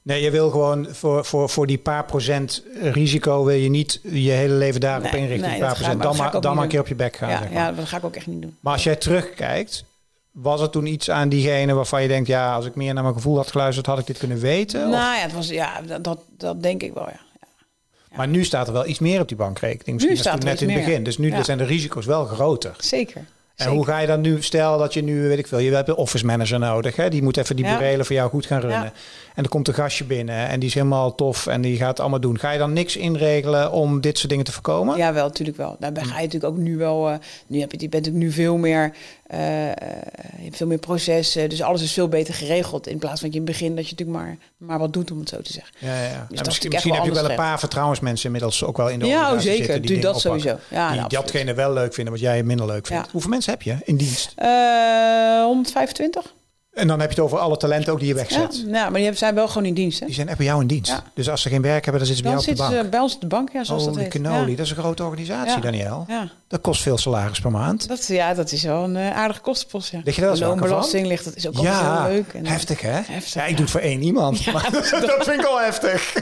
Nee, 0.04 0.22
je 0.22 0.32
wil 0.32 0.50
gewoon 0.50 0.88
voor, 0.92 1.26
voor, 1.26 1.50
voor 1.50 1.68
die 1.68 1.78
paar 1.78 2.06
procent 2.06 2.64
risico 2.82 3.44
wil 3.44 3.56
je 3.56 3.70
niet 3.70 4.00
je 4.04 4.32
hele 4.32 4.54
leven 4.54 4.80
daarop 4.82 5.12
Nee, 5.12 5.22
inrichten. 5.22 5.50
nee, 5.50 5.60
paar 5.60 5.74
procent. 5.76 6.02
Dan 6.02 6.16
maar, 6.16 6.42
dan 6.42 6.54
maar 6.56 6.64
een 6.64 6.70
keer 6.70 6.80
op 6.80 6.88
je 6.88 6.96
bek 6.96 7.16
gaan. 7.16 7.30
ja, 7.30 7.38
zeg 7.40 7.50
maar. 7.52 7.62
ja, 7.64 7.72
dat 7.72 7.86
ga 7.86 7.98
ik 7.98 8.04
ook 8.04 8.16
echt 8.16 8.28
niet 8.28 8.42
doen. 8.42 8.58
Maar 8.60 8.74
als 8.74 8.84
jij 8.84 8.96
terugkijkt, 8.96 9.84
was 10.32 10.62
er 10.62 10.70
toen 10.70 10.86
iets 10.86 11.10
aan 11.10 11.30
diegene 11.30 11.74
waarvan 11.74 12.02
je 12.02 12.08
denkt, 12.08 12.28
ja, 12.28 12.56
als 12.56 12.66
ik 12.66 12.76
meer 12.76 12.94
naar 12.94 13.04
mijn 13.04 13.16
gevoel 13.16 13.36
had 13.36 13.52
geluisterd, 13.52 13.86
had 13.86 14.00
ik 14.00 14.06
dit 14.08 14.18
kunnen 14.18 14.40
weten? 14.40 14.80
Of- 14.84 14.92
Nou 14.92 15.16
ja, 15.16 15.22
het 15.22 15.34
was, 15.34 15.48
ja 15.48 15.82
dat, 15.82 16.04
dat, 16.04 16.20
dat 16.38 16.64
denk 16.64 16.84
ik 16.84 16.94
wel, 16.94 17.04
ja. 17.06 17.20
ja. 17.42 18.18
Maar 18.18 18.28
nu 18.28 18.44
staat 18.44 18.68
er 18.68 18.74
wel 18.74 18.88
iets 18.88 19.00
meer 19.00 19.22
op 19.22 19.28
die 19.28 19.38
bankrekening. 19.38 19.98
Misschien 19.98 20.18
staat 20.18 20.34
er 20.34 20.40
toen 20.40 20.50
net 20.50 20.62
in 20.62 20.70
het 20.70 20.86
begin. 20.86 21.04
Dus 21.04 21.18
nu 21.18 21.30
Ja. 21.32 21.44
zijn 21.44 21.58
de 21.58 21.64
risico's 21.64 22.06
wel 22.06 22.26
groter. 22.26 22.76
Zeker. 22.80 23.22
En 23.56 23.64
Zeker. 23.64 23.74
hoe 23.74 23.86
ga 23.86 24.00
je 24.00 24.08
dan 24.08 24.22
nu, 24.22 24.42
stel 24.42 24.78
dat 24.78 24.94
je 24.94 25.04
nu, 25.04 25.28
weet 25.28 25.38
ik 25.38 25.48
veel, 25.48 25.60
je 25.60 25.72
hebt 25.76 25.88
een 25.88 25.96
office 25.96 26.26
manager 26.26 26.60
nodig. 26.60 26.96
Hè? 26.96 27.10
Die 27.10 27.24
moet 27.24 27.38
even 27.38 27.56
die 27.56 27.66
burelen 27.66 28.06
voor 28.06 28.16
jou 28.16 28.30
goed 28.30 28.46
gaan 28.46 28.60
runnen. 28.60 28.94
En 29.36 29.44
er 29.44 29.50
komt 29.50 29.68
een 29.68 29.74
gastje 29.74 30.04
binnen 30.04 30.48
en 30.48 30.60
die 30.60 30.70
is 30.70 30.76
helemaal 30.76 31.16
tof 31.16 31.48
en 31.48 31.62
die 31.62 31.78
gaat 31.78 31.88
het 31.90 32.00
allemaal 32.00 32.20
doen. 32.20 32.40
Ga 32.40 32.52
je 32.52 32.58
dan 32.58 32.74
niks 32.74 32.98
inregelen 32.98 33.72
om 33.72 34.02
dit 34.02 34.18
soort 34.18 34.30
dingen 34.30 34.46
te 34.46 34.52
voorkomen? 34.52 34.98
Ja, 34.98 35.14
wel, 35.14 35.26
natuurlijk 35.28 35.58
wel. 35.58 35.76
Daarbij 35.80 36.04
Hm. 36.04 36.10
ga 36.10 36.16
je 36.20 36.26
natuurlijk 36.26 36.54
ook 36.54 36.60
nu 36.60 36.78
wel... 36.78 37.10
eh, 37.10 37.16
nu 37.48 37.60
heb 37.60 37.72
je, 37.72 37.78
je 37.80 37.90
bent 37.90 38.06
natuurlijk 38.06 38.26
nu 38.38 38.44
veel 38.44 38.58
meer... 38.58 38.94
eh, 39.34 39.70
eh, 39.70 39.76
je 40.38 40.44
hebt 40.44 40.58
veel 40.58 40.68
meer 40.68 40.78
processen. 40.78 41.50
Dus 41.50 41.62
alles 41.62 41.82
is 41.82 41.94
veel 41.94 42.08
beter 42.08 42.34
geregeld. 42.34 42.88
In 42.88 42.98
plaats 42.98 43.20
van 43.20 43.30
dat 43.30 43.38
je 43.38 43.42
in 43.42 43.48
het 43.48 43.58
begin 43.58 43.76
dat 43.76 43.90
je 43.90 43.96
natuurlijk 43.98 44.26
maar, 44.26 44.38
maar 44.58 44.80
wat 44.80 44.94
doet, 44.94 45.12
om 45.12 45.20
het 45.20 45.30
zo 45.30 45.42
te 45.42 45.54
zeggen. 45.54 45.74
Ja, 45.80 46.04
ja, 46.04 46.28
is 46.30 46.42
misschien 46.42 46.94
heb 46.94 47.04
je 47.06 47.14
wel 47.14 47.30
een 47.30 47.36
paar 47.36 47.60
vertrouwensmensen 47.60 48.26
inmiddels 48.26 48.64
ook 48.64 48.78
wel 48.78 48.90
in 48.90 49.00
de 49.00 49.06
Ja, 49.06 49.34
oh, 49.34 49.40
zeker. 49.40 49.58
zitten 49.66 49.82
die 49.82 49.92
Doe 49.92 50.00
dat 50.02 50.16
oppakken. 50.16 50.42
sowieso. 50.42 50.76
Ja, 50.76 50.88
die 50.90 50.98
nou, 50.98 51.10
datgene 51.10 51.54
wel 51.54 51.74
leuk 51.74 51.94
vinden 51.94 52.14
wat 52.14 52.22
jij 52.22 52.44
minder 52.44 52.66
leuk 52.66 52.86
vindt. 52.88 53.08
Hoeveel 53.12 53.30
mensen 53.30 53.52
heb 53.52 53.62
je 53.62 53.78
in 53.84 53.98
dienst? 53.98 54.34
Eh, 54.36 55.44
125? 55.44 56.34
En 56.74 56.88
dan 56.88 57.00
heb 57.00 57.10
je 57.10 57.16
het 57.16 57.24
over 57.26 57.38
alle 57.40 57.58
talenten 57.58 57.94
ook 57.94 58.00
die 58.00 58.08
je 58.08 58.14
Ja, 58.14 58.20
wegzet. 58.20 58.64
nou, 58.68 58.92
maar 58.92 59.02
die 59.02 59.14
zijn 59.14 59.36
wel 59.36 59.48
gewoon 59.48 59.66
in 59.66 59.74
dienst. 59.74 60.00
Hè? 60.00 60.06
Die 60.06 60.16
zijn 60.16 60.28
echt 60.28 60.38
bij 60.38 60.46
jou 60.46 60.62
in 60.62 60.68
dienst. 60.68 60.92
Ja. 60.92 61.04
Dus 61.14 61.30
als 61.30 61.42
ze 61.42 61.50
geen 61.50 61.62
werk 61.62 61.84
hebben, 61.86 62.06
dan 62.06 62.16
zitten 62.16 62.16
ze 62.18 62.24
bij 62.24 62.32
Dan 62.32 62.42
jou 62.42 62.52
op 62.52 62.58
de 62.58 62.64
zitten 62.64 62.76
bank. 62.76 62.86
ze 62.86 62.90
bij 62.90 63.00
ons 63.00 63.14
op 63.16 63.22
de 63.22 63.28
bank, 63.28 63.50
ja, 63.52 63.64
zoals 63.64 63.82
Holy 63.84 63.94
dat 64.04 64.04
heet. 64.14 64.22
cannoli, 64.22 64.52
Ja. 64.52 64.58
dat 64.58 64.66
is 64.66 64.72
een 64.72 64.78
grote 64.78 65.04
organisatie, 65.04 65.52
Ja. 65.56 65.60
Daniel. 65.60 66.06
Ja. 66.08 66.30
Dat 66.48 66.62
kost 66.62 66.82
veel 66.82 66.98
salaris 66.98 67.40
per 67.40 67.52
maand. 67.52 67.88
Dat, 67.88 68.08
ja, 68.08 68.34
dat 68.34 68.52
is 68.52 68.64
wel 68.64 68.84
een 68.84 68.96
eh, 68.96 69.18
aardige 69.18 69.42
kostenpost. 69.42 69.92
Ja. 69.92 70.02
Lig 70.04 70.16
je 70.16 70.28
eens 70.30 70.40
de 70.40 70.46
loonbelasting 70.46 71.08
ligt, 71.08 71.24
dat 71.26 71.36
is 71.36 71.48
ook 71.48 71.56
altijd 71.56 71.74
Ja, 71.74 72.06
heel 72.06 72.14
leuk. 72.16 72.34
En, 72.34 72.46
heftig 72.46 72.82
hè? 72.82 72.90
Heftig, 73.06 73.34
ja, 73.34 73.42
ik 73.44 73.50
ja. 73.50 73.56
doe 73.56 73.62
het 73.66 73.72
voor 73.72 73.82
één 73.82 74.02
iemand. 74.02 74.46
maar 74.54 74.70
dat, 74.72 74.88
vind 75.28 75.40
ik 75.40 75.46
al 75.46 75.60
heftig. 75.62 76.14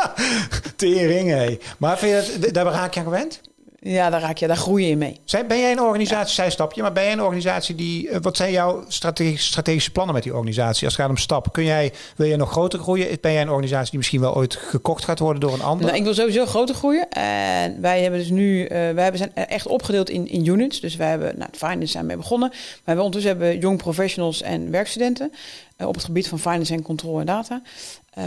Tering, 0.76 1.28
hé. 1.30 1.58
Maar 1.78 1.98
vind 1.98 2.26
je 2.26 2.38
dat, 2.38 2.54
daar 2.54 2.64
raak 2.66 2.94
je 2.94 3.00
aan 3.00 3.06
gewend? 3.06 3.40
Ja, 3.88 4.10
daar 4.10 4.20
raak 4.20 4.38
je, 4.38 4.46
daar 4.46 4.56
groei 4.56 4.86
je 4.86 4.96
mee. 4.96 5.20
Ben 5.48 5.58
jij 5.58 5.72
een 5.72 5.80
organisatie, 5.80 6.34
zij 6.34 6.50
stapje, 6.50 6.82
maar 6.82 6.92
ben 6.92 7.02
jij 7.02 7.12
een 7.12 7.22
organisatie 7.22 7.74
die... 7.74 8.08
eh, 8.08 8.18
Wat 8.22 8.36
zijn 8.36 8.52
jouw 8.52 8.84
strategische, 8.88 9.46
strategische 9.46 9.90
plannen 9.90 10.14
met 10.14 10.22
die 10.22 10.32
organisatie 10.32 10.84
als 10.84 10.92
het 10.92 11.02
gaat 11.02 11.10
om 11.10 11.16
stappen? 11.16 11.52
Kun 11.52 11.64
jij, 11.64 11.92
wil 12.16 12.26
je 12.26 12.36
nog 12.36 12.50
groter 12.50 12.78
groeien? 12.78 13.18
Ben 13.20 13.32
jij 13.32 13.42
een 13.42 13.48
organisatie 13.48 13.90
die 13.90 13.98
misschien 13.98 14.20
wel 14.20 14.36
ooit 14.36 14.54
gekocht 14.56 15.04
gaat 15.04 15.18
worden 15.18 15.40
door 15.40 15.52
een 15.52 15.62
ander? 15.62 15.86
Nou, 15.86 15.98
ik 15.98 16.04
wil 16.04 16.14
sowieso 16.14 16.46
groter 16.46 16.74
groeien. 16.74 17.08
En 17.10 17.80
wij 17.80 18.02
hebben 18.02 18.20
dus 18.20 18.30
nu, 18.30 18.64
eh 18.64 18.68
wij 18.68 19.02
hebben 19.02 19.16
zijn 19.18 19.34
echt 19.34 19.66
opgedeeld 19.66 20.10
in, 20.10 20.28
in 20.28 20.46
units. 20.46 20.80
Dus 20.80 20.96
wij 20.96 21.08
hebben, 21.08 21.34
nou, 21.38 21.50
finance 21.52 21.86
zijn 21.86 22.06
mee 22.06 22.16
begonnen. 22.16 22.48
Maar 22.48 22.58
we 22.60 22.82
hebben 22.84 23.04
ondertussen 23.04 23.38
hebben 23.40 23.60
young 23.60 23.78
professionals 23.78 24.42
en 24.42 24.70
werkstudenten 24.70 25.32
op 25.78 25.94
het 25.94 26.04
gebied 26.04 26.28
van 26.28 26.38
finance 26.38 26.72
en 26.72 26.82
control 26.82 27.20
en 27.20 27.26
data. 27.26 27.62
Ehm, 28.10 28.26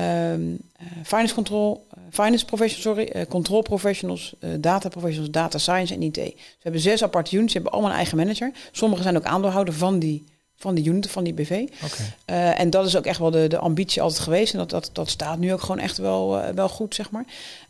eh, 0.77 0.86
finance 1.03 1.34
control, 1.34 1.88
eh, 1.91 2.00
finance 2.10 2.46
professionals, 2.46 2.98
sorry, 2.98 3.12
eh, 3.12 3.27
control 3.27 3.62
professionals, 3.62 4.34
eh, 4.39 4.50
data 4.60 4.89
professionals, 4.89 5.32
data 5.32 5.58
science 5.58 5.94
en 5.94 6.01
IT. 6.01 6.15
We 6.15 6.34
hebben 6.60 6.82
zes 6.82 7.03
aparte 7.03 7.36
units, 7.36 7.53
die 7.53 7.62
hebben 7.62 7.72
allemaal 7.72 7.91
een 7.91 7.98
eigen 7.98 8.18
manager. 8.18 8.51
Sommigen 8.72 9.03
zijn 9.03 9.18
ook 9.18 9.24
aandeelhouder 9.24 9.74
van 9.74 10.00
die, 10.00 10.24
van 10.56 10.75
die 10.75 10.86
unit, 10.86 11.10
van 11.10 11.24
die 11.24 11.34
BV. 11.34 11.68
Oké. 11.84 12.13
Eh, 12.25 12.60
en 12.60 12.70
dat 12.70 12.86
is 12.86 12.98
ook 12.98 13.06
echt 13.06 13.20
wel 13.20 13.32
de, 13.32 13.48
de 13.48 13.58
ambitie 13.58 14.01
altijd 14.01 14.22
geweest. 14.22 14.53
En 14.53 14.60
dat, 14.60 14.70
dat, 14.70 14.89
dat 14.94 15.10
staat 15.10 15.39
nu 15.39 15.53
ook 15.53 15.62
gewoon 15.62 15.79
echt 15.79 15.98
wel, 15.98 16.39
eh, 16.39 16.53
wel 16.53 16.70
goed, 16.70 16.96
zeg 16.96 17.12
maar. 17.12 17.25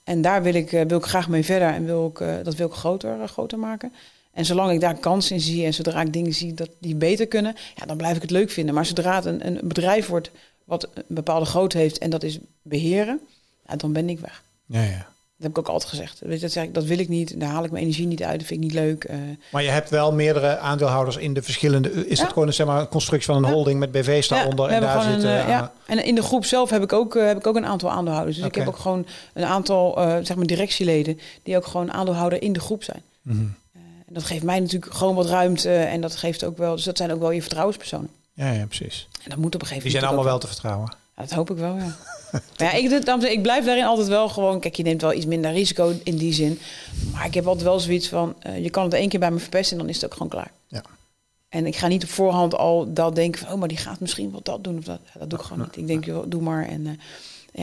En 0.10 0.22
daar 0.22 0.44
wil 0.44 0.54
ik, 0.54 0.72
eh, 0.72 0.86
wil 0.88 0.98
ik 0.98 1.06
graag 1.06 1.30
mee 1.30 1.46
verder 1.46 1.74
en 1.74 1.86
wil 1.86 2.08
ik, 2.08 2.20
eh, 2.20 2.36
dat 2.44 2.56
wil 2.56 2.68
ik 2.68 2.74
groter, 2.74 3.22
eh, 3.22 3.28
groter 3.28 3.60
maken. 3.60 3.94
En 4.34 4.46
zolang 4.46 4.72
ik 4.72 4.80
daar 4.80 4.96
kans 4.96 5.32
in 5.32 5.40
zie 5.40 5.66
en 5.66 5.74
zodra 5.74 6.02
ik 6.02 6.14
dingen 6.14 6.34
zie 6.34 6.54
dat 6.54 6.70
die 6.80 6.96
beter 6.96 7.28
kunnen, 7.28 7.56
ja, 7.76 7.86
dan 7.86 7.98
blijf 7.98 8.16
ik 8.16 8.22
het 8.22 8.32
leuk 8.32 8.50
vinden. 8.50 8.76
Maar 8.76 8.86
zodra 8.86 9.16
het 9.16 9.26
een, 9.26 9.48
een 9.48 9.60
bedrijf 9.64 10.08
wordt 10.08 10.32
wat 10.64 10.88
een 10.94 11.04
bepaalde 11.08 11.46
grootte 11.46 11.78
heeft 11.78 11.98
en 11.98 12.10
dat 12.10 12.24
is 12.24 12.40
beheren, 12.62 13.20
ja, 13.68 13.76
dan 13.76 13.94
ben 13.94 14.10
ik 14.10 14.20
weg. 14.20 14.44
Ja, 14.66 14.82
ja. 14.82 15.08
Dat 15.38 15.48
heb 15.48 15.58
ik 15.58 15.68
ook 15.68 15.74
altijd 15.74 15.90
gezegd. 15.90 16.20
Weet 16.20 16.36
je, 16.36 16.42
dat, 16.42 16.52
zeg 16.52 16.64
ik, 16.64 16.74
dat 16.74 16.84
wil 16.84 17.00
ik 17.00 17.08
niet. 17.10 17.40
Daar 17.40 17.50
haal 17.50 17.64
ik 17.64 17.72
mijn 17.72 17.84
energie 17.84 18.08
niet 18.08 18.24
uit. 18.24 18.40
Dat 18.40 18.48
vind 18.48 18.64
ik 18.64 18.66
niet 18.66 18.76
leuk. 18.80 19.04
Eh, 19.04 19.18
Maar 19.52 19.64
je 19.64 19.70
hebt 19.70 19.90
wel 19.90 20.14
meerdere 20.14 20.58
aandeelhouders 20.58 21.18
in 21.18 21.34
de 21.34 21.42
verschillende... 21.42 22.08
Is 22.08 22.18
Ja. 22.18 22.24
dat 22.24 22.34
gewoon 22.34 22.48
een, 22.48 22.54
zeg 22.54 22.68
maar, 22.68 22.80
een 22.80 22.88
constructie 22.88 23.34
van 23.34 23.44
een 23.44 23.52
holding 23.52 23.80
met 23.80 23.92
BV's 23.92 24.28
daaronder? 24.28 24.70
en 24.70 24.82
daar 24.82 25.02
zitten... 25.02 25.30
een, 25.30 25.42
eh, 25.42 25.48
ja. 25.48 25.72
En 25.86 26.06
in 26.06 26.16
de 26.16 26.22
groep 26.24 26.46
zelf 26.46 26.70
heb 26.70 26.84
ik 26.84 26.94
ook, 26.94 27.16
eh, 27.16 27.26
heb 27.26 27.38
ik 27.38 27.48
ook 27.48 27.56
een 27.56 27.66
aantal 27.66 27.90
aandeelhouders. 27.92 28.38
Dus 28.38 28.46
ik 28.46 28.56
heb 28.56 28.68
ook 28.68 28.78
gewoon 28.78 29.06
een 29.34 29.46
aantal 29.46 29.98
eh, 29.98 30.18
zeg 30.24 30.36
maar 30.36 30.46
directieleden 30.46 31.20
die 31.44 31.56
ook 31.58 31.66
gewoon 31.66 31.92
aandeelhouder 31.94 32.42
in 32.42 32.54
de 32.54 32.60
groep 32.60 32.84
zijn. 32.84 33.02
Mhm. 33.22 33.46
En 34.10 34.16
dat 34.16 34.24
geeft 34.24 34.44
mij 34.44 34.60
natuurlijk 34.60 34.94
gewoon 34.94 35.16
wat 35.16 35.26
ruimte 35.30 35.74
en 35.76 36.02
dat 36.02 36.16
geeft 36.16 36.44
ook 36.44 36.58
wel. 36.58 36.76
Dus 36.76 36.84
dat 36.84 36.98
zijn 36.98 37.12
ook 37.12 37.20
wel 37.20 37.32
je 37.32 37.42
vertrouwenspersonen. 37.42 38.10
Ja, 38.34 38.52
ja, 38.52 38.66
precies. 38.66 39.08
En 39.24 39.30
dat 39.30 39.38
moet 39.40 39.56
op 39.56 39.62
een 39.62 39.68
gegeven 39.68 39.90
Die 39.90 40.00
zijn 40.00 40.04
moment. 40.04 40.28
allemaal 40.30 40.40
wel 40.40 40.40
te 40.40 40.48
vertrouwen. 40.48 40.96
Ja, 41.16 41.22
dat 41.22 41.32
hoop 41.32 41.50
ik 41.52 41.58
wel, 41.58 41.76
ja. 41.76 41.96
maar 42.32 42.42
ja, 42.58 42.72
ik, 42.72 42.92
ik 43.24 43.42
blijf 43.42 43.66
daarin 43.66 43.86
altijd 43.86 44.08
wel 44.08 44.30
gewoon... 44.30 44.60
Kijk, 44.60 44.76
je 44.76 44.84
neemt 44.84 45.02
wel 45.02 45.14
iets 45.14 45.26
minder 45.26 45.52
risico 45.52 45.94
in 46.04 46.18
die 46.18 46.34
zin. 46.34 46.60
Maar 47.12 47.26
ik 47.26 47.34
heb 47.34 47.46
altijd 47.48 47.66
wel 47.66 47.80
zoiets 47.80 48.08
van... 48.08 48.36
eh, 48.40 48.64
je 48.64 48.70
kan 48.70 48.84
het 48.84 48.94
één 48.94 49.10
keer 49.10 49.20
bij 49.20 49.32
me 49.32 49.40
verpesten 49.40 49.72
en 49.78 49.82
dan 49.84 49.90
is 49.90 49.96
het 49.96 50.06
ook 50.06 50.14
gewoon 50.14 50.28
klaar. 50.30 50.52
Ja. 50.68 50.82
En 51.50 51.66
ik 51.66 51.76
ga 51.76 51.88
niet 51.88 52.04
op 52.04 52.10
voorhand 52.10 52.56
al 52.56 52.94
dat 52.94 53.16
denken 53.16 53.42
van... 53.42 53.52
oh, 53.54 53.60
maar 53.60 53.68
die 53.68 53.78
gaat 53.78 54.00
misschien 54.00 54.32
wel 54.32 54.40
dat 54.44 54.64
doen 54.64 54.78
of 54.78 54.84
dat. 54.84 55.00
Dat 55.20 55.30
doe 55.30 55.40
ik 55.40 55.46
gewoon 55.46 55.64
niet. 55.64 55.78
Ik 55.78 55.88
denk, 55.88 56.06
joh, 56.06 56.24
doe 56.28 56.42
maar. 56.42 56.68
En, 56.68 56.88
eh, 56.88 56.94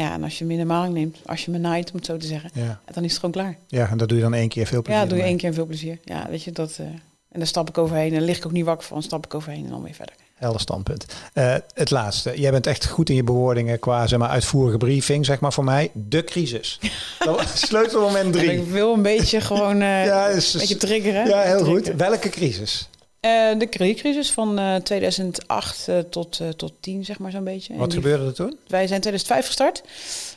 ja, 0.00 0.12
en 0.12 0.22
als 0.22 0.38
je 0.38 0.64
maling 0.64 0.94
neemt, 0.94 1.16
als 1.26 1.44
je 1.44 1.50
me 1.50 1.58
naait, 1.58 1.90
om 1.90 1.96
het 1.96 2.06
zo 2.06 2.16
te 2.16 2.26
zeggen... 2.26 2.50
Ja. 2.52 2.80
dan 2.92 3.04
is 3.04 3.10
het 3.10 3.18
gewoon 3.20 3.34
klaar. 3.34 3.56
ja, 3.68 3.88
en 3.88 3.98
dat 3.98 4.08
doe 4.08 4.16
je 4.16 4.22
dan 4.22 4.34
één 4.34 4.48
keer 4.48 4.66
veel 4.66 4.82
plezier 4.82 5.02
Ja, 5.02 5.08
doe 5.08 5.18
je 5.18 5.24
één 5.24 5.36
keer 5.36 5.54
veel 5.54 5.66
plezier. 5.66 5.98
Ja, 6.04 6.26
weet 6.30 6.42
je, 6.42 6.52
dat... 6.52 6.70
eh, 6.78 6.86
en 6.86 7.42
daar 7.42 7.46
stap 7.46 7.68
ik 7.68 7.78
overheen. 7.78 8.14
En 8.14 8.22
lig 8.22 8.36
ik 8.36 8.46
ook 8.46 8.52
niet 8.52 8.64
wakker 8.64 8.86
van. 8.86 9.02
Stap 9.02 9.24
ik 9.24 9.34
overheen 9.34 9.64
en 9.64 9.70
dan 9.70 9.82
weer 9.82 9.94
verder. 9.94 10.14
Helder 10.34 10.60
standpunt. 10.60 11.06
Eh, 11.32 11.54
het 11.74 11.90
laatste. 11.90 12.40
Jij 12.40 12.50
bent 12.50 12.66
echt 12.66 12.86
goed 12.86 13.08
in 13.08 13.14
je 13.16 13.22
bewoordingen 13.24 13.78
qua 13.78 14.06
zeg 14.06 14.18
maar, 14.18 14.28
uitvoerige 14.28 14.76
briefing, 14.76 15.24
zeg 15.26 15.40
maar 15.40 15.52
voor 15.52 15.64
mij. 15.64 15.90
De 15.94 16.24
crisis. 16.24 16.78
Sleutelmoment 17.54 18.24
En 18.24 18.30
drie. 18.32 18.50
ik 18.60 18.66
wil 18.70 18.92
een 18.94 19.02
beetje 19.02 19.40
gewoon... 19.40 19.76
Ja, 19.78 20.26
is- 20.26 20.52
een 20.54 20.60
beetje 20.60 20.76
triggeren. 20.76 21.26
Ja, 21.28 21.40
heel 21.42 21.64
goed. 21.64 21.86
Welke 21.96 22.28
crisis? 22.28 22.88
Eh, 23.20 23.58
de 23.58 23.66
kredietcrisis 23.66 24.30
van 24.30 24.58
eh, 24.58 24.74
2008 24.76 25.88
eh, 25.88 25.98
tot, 25.98 26.40
eh, 26.40 26.48
tot 26.48 26.72
10, 26.80 27.04
zeg 27.04 27.18
maar 27.18 27.30
zo'n 27.30 27.44
beetje. 27.44 27.72
En 27.72 27.78
Wat 27.78 27.90
die- 27.90 28.00
gebeurde 28.00 28.24
er 28.26 28.34
toen? 28.34 28.56
Wij 28.66 28.86
zijn 28.86 29.00
2005 29.00 29.46
gestart. 29.46 29.82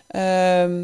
Ehm, 0.07 0.83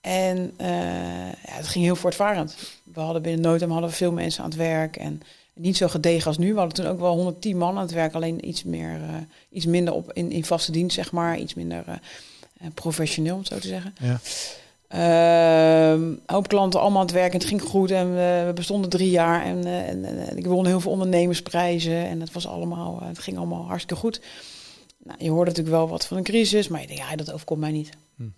en 0.00 0.54
ja, 0.58 1.32
het 1.50 1.68
ging 1.68 1.84
heel 1.84 1.96
voortvarend. 1.96 2.56
We 2.94 3.00
hadden 3.00 3.22
binnen 3.22 3.40
no 3.40 3.58
time 3.58 3.72
hadden 3.72 3.92
veel 3.92 4.12
mensen 4.12 4.42
aan 4.42 4.48
het 4.48 4.58
werk. 4.58 4.96
En 4.96 5.22
niet 5.54 5.76
zo 5.76 5.88
gedegen 5.88 6.26
als 6.26 6.38
nu. 6.38 6.52
We 6.52 6.58
hadden 6.58 6.76
toen 6.76 6.86
ook 6.92 7.00
wel 7.00 7.14
110 7.14 7.56
man 7.58 7.76
aan 7.76 7.82
het 7.82 7.92
werk. 7.92 8.14
Alleen 8.14 8.48
iets, 8.48 8.64
meer, 8.64 8.98
iets 9.50 9.66
minder 9.66 9.94
op, 9.94 10.12
in, 10.12 10.30
in 10.30 10.44
vaste 10.44 10.72
dienst, 10.72 10.94
zeg 10.94 11.12
maar. 11.12 11.38
Iets 11.38 11.54
minder 11.54 11.84
professioneel, 12.74 13.32
om 13.34 13.38
het 13.38 13.48
zo 13.48 13.58
te 13.58 13.68
zeggen. 13.68 13.94
Ja. 14.00 14.20
Een 14.88 16.20
hoop 16.26 16.48
klanten 16.48 16.80
allemaal 16.80 17.00
aan 17.00 17.06
het 17.06 17.14
werk 17.14 17.32
en 17.32 17.38
het 17.38 17.48
ging 17.48 17.62
goed 17.62 17.90
en 17.90 18.14
we, 18.14 18.42
we 18.46 18.52
bestonden 18.54 18.90
drie 18.90 19.10
jaar 19.10 19.44
en, 19.44 19.64
eh, 19.64 19.88
en, 19.88 20.04
en, 20.04 20.36
ik 20.36 20.46
won 20.46 20.66
heel 20.66 20.80
veel 20.80 20.90
ondernemersprijzen 20.90 22.06
en 22.06 22.20
het 22.20 22.32
was 22.32 22.46
allemaal, 22.46 23.00
eh, 23.00 23.06
het 23.06 23.18
ging 23.18 23.36
allemaal 23.36 23.66
hartstikke 23.66 24.00
goed. 24.00 24.20
Nou, 25.04 25.18
je 25.22 25.30
hoorde 25.30 25.50
natuurlijk 25.50 25.76
wel 25.76 25.88
wat 25.88 26.06
van 26.06 26.16
een 26.16 26.22
crisis, 26.22 26.68
maar 26.68 26.80
je 26.80 26.86
denkt, 26.86 27.02
ja, 27.02 27.16
dat 27.16 27.32
overkomt 27.32 27.60
mij 27.60 27.70
niet. 27.70 27.90
Hm. 28.16 28.28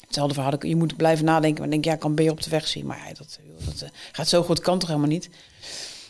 hetzelfde 0.00 0.34
verhaal. 0.34 0.66
Je 0.66 0.76
moet 0.76 0.96
blijven 0.96 1.24
nadenken. 1.24 1.60
Maar 1.60 1.70
denk, 1.70 1.84
ja, 1.84 1.92
ik 1.92 1.98
kan 1.98 2.14
B 2.14 2.20
op 2.20 2.42
de 2.42 2.50
weg 2.50 2.66
zien. 2.66 2.86
Maar 2.86 2.98
ja, 3.08 3.14
dat, 3.14 3.38
dat 3.64 3.90
gaat 4.12 4.28
zo 4.28 4.42
goed, 4.42 4.60
kan 4.60 4.78
toch 4.78 4.88
helemaal 4.88 5.10
niet. 5.10 5.30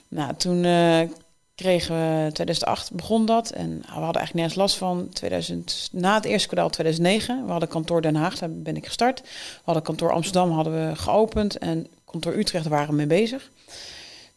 Nou, 0.09 0.35
toen 0.37 0.65
kregen 1.55 1.95
we 1.95 2.33
2008 2.33 2.93
begon 2.93 3.27
dat 3.27 3.51
en 3.51 3.69
we 3.69 3.87
hadden 3.87 4.03
eigenlijk 4.03 4.35
nergens 4.35 4.55
last 4.55 4.77
van. 4.77 5.09
2000, 5.13 5.89
na 5.93 6.15
het 6.15 6.25
eerste 6.25 6.49
kwartaal 6.49 6.71
2009, 6.71 7.45
we 7.45 7.51
hadden 7.51 7.69
kantoor 7.69 8.03
Den 8.03 8.15
Haag, 8.15 8.39
daar 8.39 8.51
ben 8.51 8.77
ik 8.77 8.87
gestart. 8.87 9.21
We 9.21 9.61
hadden 9.65 9.83
kantoor 9.83 10.13
Amsterdam 10.13 10.51
hadden 10.51 10.89
we 10.89 10.97
geopend 10.97 11.59
en 11.59 11.87
kantoor 12.05 12.35
Utrecht 12.35 12.67
waren 12.67 12.89
we 12.89 12.95
mee 12.95 13.07
bezig. 13.07 13.51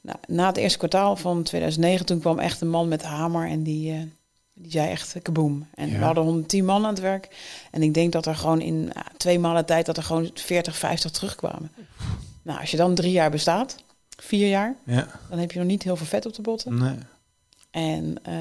Nou, 0.01 0.17
na 0.27 0.47
het 0.47 0.57
eerste 0.57 0.77
kwartaal 0.77 1.15
van 1.15 1.43
2009, 1.43 2.05
toen 2.05 2.19
kwam 2.19 2.39
echt 2.39 2.61
een 2.61 2.69
man 2.69 2.87
met 2.87 3.03
hamer 3.03 3.47
en 3.47 3.63
die, 3.63 3.93
uh, 3.93 4.01
die 4.53 4.71
zei 4.71 4.89
echt 4.89 5.15
kaboom. 5.21 5.67
En 5.73 5.89
we 5.89 6.03
hadden 6.03 6.23
110 6.23 6.65
man 6.65 6.83
aan 6.83 6.89
het 6.89 6.99
werk. 6.99 7.27
En 7.71 7.81
ik 7.81 7.93
denk 7.93 8.11
dat 8.11 8.25
er 8.25 8.35
gewoon 8.35 8.61
in 8.61 8.91
twee 9.17 9.39
maanden 9.39 9.65
tijd 9.65 9.85
dat 9.85 9.97
er 9.97 10.03
gewoon 10.03 10.29
40, 10.33 10.77
50 10.77 11.11
terugkwamen. 11.11 11.71
Nou, 12.41 12.59
als 12.59 12.71
je 12.71 12.77
dan 12.77 12.95
drie 12.95 13.11
jaar 13.11 13.31
bestaat, 13.31 13.75
vier 14.17 14.49
jaar, 14.49 14.75
ja. 14.85 15.07
dan 15.29 15.39
heb 15.39 15.51
je 15.51 15.59
nog 15.59 15.67
niet 15.67 15.83
heel 15.83 15.95
veel 15.95 16.05
vet 16.05 16.25
op 16.25 16.33
de 16.33 16.41
botten. 16.41 16.77
Nee. 16.77 16.97
En 17.71 18.15
uh, 18.27 18.33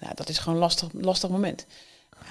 nou, 0.00 0.14
dat 0.14 0.28
is 0.28 0.38
gewoon 0.38 0.54
een 0.54 0.60
lastig, 0.60 0.88
lastig 0.92 1.30
moment. 1.30 1.66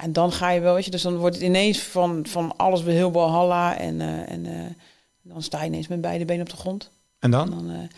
En 0.02 0.14
dan 0.14 0.32
ga 0.32 0.50
je 0.50 0.60
wel, 0.60 0.74
weet 0.74 0.86
je, 0.86 0.92
dus 0.92 1.02
dan 1.02 1.18
wordt 1.18 1.36
het 1.36 1.44
ineens 1.44 1.80
van, 1.80 2.26
van 2.30 2.54
alles 2.58 2.82
weer 2.84 2.96
heel 2.96 3.12
balhalla. 3.12 3.78
En, 3.78 4.00
uh, 4.00 4.32
en 4.32 4.46
uh, 4.46 4.66
dan 5.22 5.42
sta 5.42 5.62
je 5.62 5.68
ineens 5.68 5.88
met 5.88 6.02
beide 6.02 6.26
benen 6.26 6.42
op 6.42 6.50
de 6.50 6.58
grond. 6.58 6.90
En 7.20 7.32
dan? 7.32 7.52
En 7.52 7.68
dan, 7.68 7.90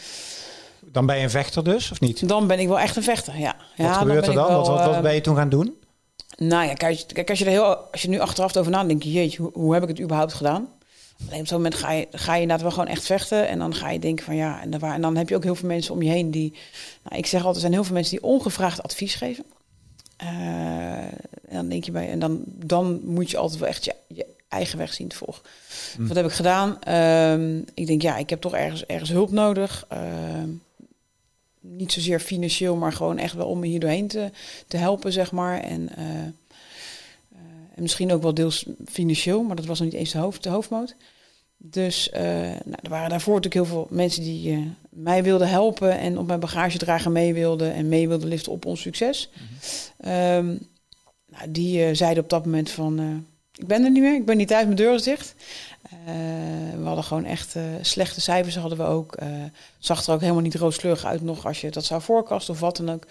dan, 0.81 1.05
ben 1.05 1.17
je 1.17 1.23
een 1.23 1.29
vechter 1.29 1.63
dus, 1.63 1.91
of 1.91 1.99
niet? 1.99 2.27
Dan 2.27 2.47
ben 2.47 2.59
ik 2.59 2.67
wel 2.67 2.79
echt 2.79 2.95
een 2.95 3.03
vechter, 3.03 3.39
ja. 3.39 3.55
Wat 3.77 3.87
ja, 3.87 3.93
gebeurt 3.93 4.25
dan 4.25 4.33
er 4.33 4.39
dan? 4.39 4.47
Wel, 4.47 4.57
wat, 4.57 4.67
wat, 4.67 4.85
wat 4.85 5.01
ben 5.01 5.13
je 5.13 5.21
toen 5.21 5.35
gaan 5.35 5.49
doen? 5.49 5.77
Nou 6.37 6.65
ja, 6.65 6.73
kijk, 6.73 7.03
kijk 7.13 7.29
als, 7.29 7.39
je 7.39 7.45
er 7.45 7.51
heel, 7.51 7.75
als 7.75 8.01
je 8.01 8.09
nu 8.09 8.19
achteraf 8.19 8.57
over 8.57 8.71
nadenkt, 8.71 8.89
denk 8.89 9.03
je, 9.03 9.19
jeetje, 9.19 9.41
hoe, 9.41 9.51
hoe 9.53 9.73
heb 9.73 9.83
ik 9.83 9.89
het 9.89 10.01
überhaupt 10.01 10.33
gedaan? 10.33 10.67
Alleen 11.27 11.39
op 11.39 11.47
zo'n 11.47 11.61
moment 11.61 11.75
ga 11.75 11.91
je, 11.91 12.07
ga 12.11 12.35
je 12.35 12.41
inderdaad 12.41 12.65
wel 12.65 12.75
gewoon 12.75 12.87
echt 12.95 13.05
vechten. 13.05 13.47
En 13.47 13.59
dan 13.59 13.75
ga 13.75 13.89
je 13.89 13.99
denken 13.99 14.25
van 14.25 14.35
ja, 14.35 14.61
en, 14.61 14.81
en 14.81 15.01
dan 15.01 15.15
heb 15.15 15.29
je 15.29 15.35
ook 15.35 15.43
heel 15.43 15.55
veel 15.55 15.67
mensen 15.67 15.93
om 15.93 16.01
je 16.01 16.09
heen 16.09 16.31
die. 16.31 16.53
Nou, 17.03 17.17
ik 17.17 17.25
zeg 17.25 17.39
altijd, 17.39 17.55
er 17.55 17.61
zijn 17.61 17.73
heel 17.73 17.83
veel 17.83 17.93
mensen 17.93 18.17
die 18.17 18.27
ongevraagd 18.27 18.83
advies 18.83 19.15
geven. 19.15 19.45
Uh, 20.23 20.29
en 21.47 21.55
dan 21.55 21.69
denk 21.69 21.83
je 21.83 21.91
bij, 21.91 22.09
en 22.09 22.19
dan, 22.19 22.41
dan 22.45 22.99
moet 23.03 23.31
je 23.31 23.37
altijd 23.37 23.59
wel 23.59 23.69
echt 23.69 23.85
je, 23.85 23.95
je 24.07 24.25
eigen 24.47 24.77
weg 24.77 24.93
zien 24.93 25.07
te 25.07 25.15
volgen. 25.15 25.43
Hm. 25.95 26.07
Wat 26.07 26.15
heb 26.15 26.25
ik 26.25 26.31
gedaan? 26.31 26.79
Uh, 26.87 27.57
ik 27.73 27.87
denk, 27.87 28.01
ja, 28.01 28.17
ik 28.17 28.29
heb 28.29 28.41
toch 28.41 28.53
ergens, 28.53 28.85
ergens 28.85 29.09
hulp 29.09 29.31
nodig. 29.31 29.87
Uh, 29.93 29.99
niet 31.59 31.91
zozeer 31.91 32.19
financieel, 32.19 32.75
maar 32.75 32.93
gewoon 32.93 33.17
echt 33.17 33.33
wel 33.33 33.47
om 33.47 33.59
me 33.59 33.67
hier 33.67 33.79
doorheen 33.79 34.07
te, 34.07 34.31
te 34.67 34.77
helpen, 34.77 35.11
zeg 35.11 35.31
maar. 35.31 35.59
En 35.59 35.89
uh, 35.99 36.05
en 37.79 37.85
misschien 37.85 38.11
ook 38.11 38.21
wel 38.21 38.33
deels 38.33 38.65
financieel, 38.85 39.43
maar 39.43 39.55
dat 39.55 39.65
was 39.65 39.79
nog 39.79 39.91
niet 39.91 39.99
eens 39.99 40.11
de, 40.11 40.17
hoofd, 40.17 40.43
de 40.43 40.49
hoofdmoot. 40.49 40.95
Dus 41.57 42.09
uh, 42.13 42.19
nou, 42.21 42.77
er 42.81 42.89
waren 42.89 43.09
daarvoor 43.09 43.35
natuurlijk 43.35 43.65
heel 43.65 43.75
veel 43.75 43.87
mensen 43.89 44.23
die 44.23 44.51
uh, 44.51 44.65
mij 44.89 45.23
wilden 45.23 45.49
helpen 45.49 45.97
en 45.97 46.17
op 46.17 46.27
mijn 46.27 46.39
bagagedrager 46.39 47.11
mee 47.11 47.33
wilden 47.33 47.73
en 47.73 47.87
mee 47.87 48.07
wilden 48.07 48.27
liften 48.27 48.51
op 48.51 48.65
ons 48.65 48.81
succes. 48.81 49.29
Mm 49.33 50.11
um, 50.11 50.59
nou, 51.27 51.51
die 51.51 51.87
uh, 51.87 51.95
zeiden 51.95 52.23
op 52.23 52.29
dat 52.29 52.45
moment 52.45 52.69
van, 52.69 53.25
ik 53.55 53.67
ben 53.67 53.83
er 53.83 53.91
niet 53.91 54.01
meer, 54.01 54.15
ik 54.15 54.25
ben 54.25 54.37
niet 54.37 54.47
thuis, 54.47 54.63
mijn 54.63 54.75
deur 54.75 54.93
is 54.93 55.03
dicht. 55.03 55.35
we 56.77 56.83
hadden 56.83 57.03
gewoon 57.03 57.25
echt 57.25 57.55
slechte 57.81 58.21
cijfers, 58.21 58.55
hadden 58.55 58.77
we 58.77 58.83
ook. 58.83 59.17
zag 59.79 60.05
er 60.05 60.13
ook 60.13 60.21
helemaal 60.21 60.41
niet 60.41 60.55
rooskleurig 60.55 61.05
uit 61.05 61.21
nog 61.21 61.45
als 61.45 61.61
je 61.61 61.71
dat 61.71 61.85
zou 61.85 62.01
voorkasten 62.01 62.53
of 62.53 62.59
wat 62.59 62.77
dan 62.77 62.89
ook. 62.89 63.05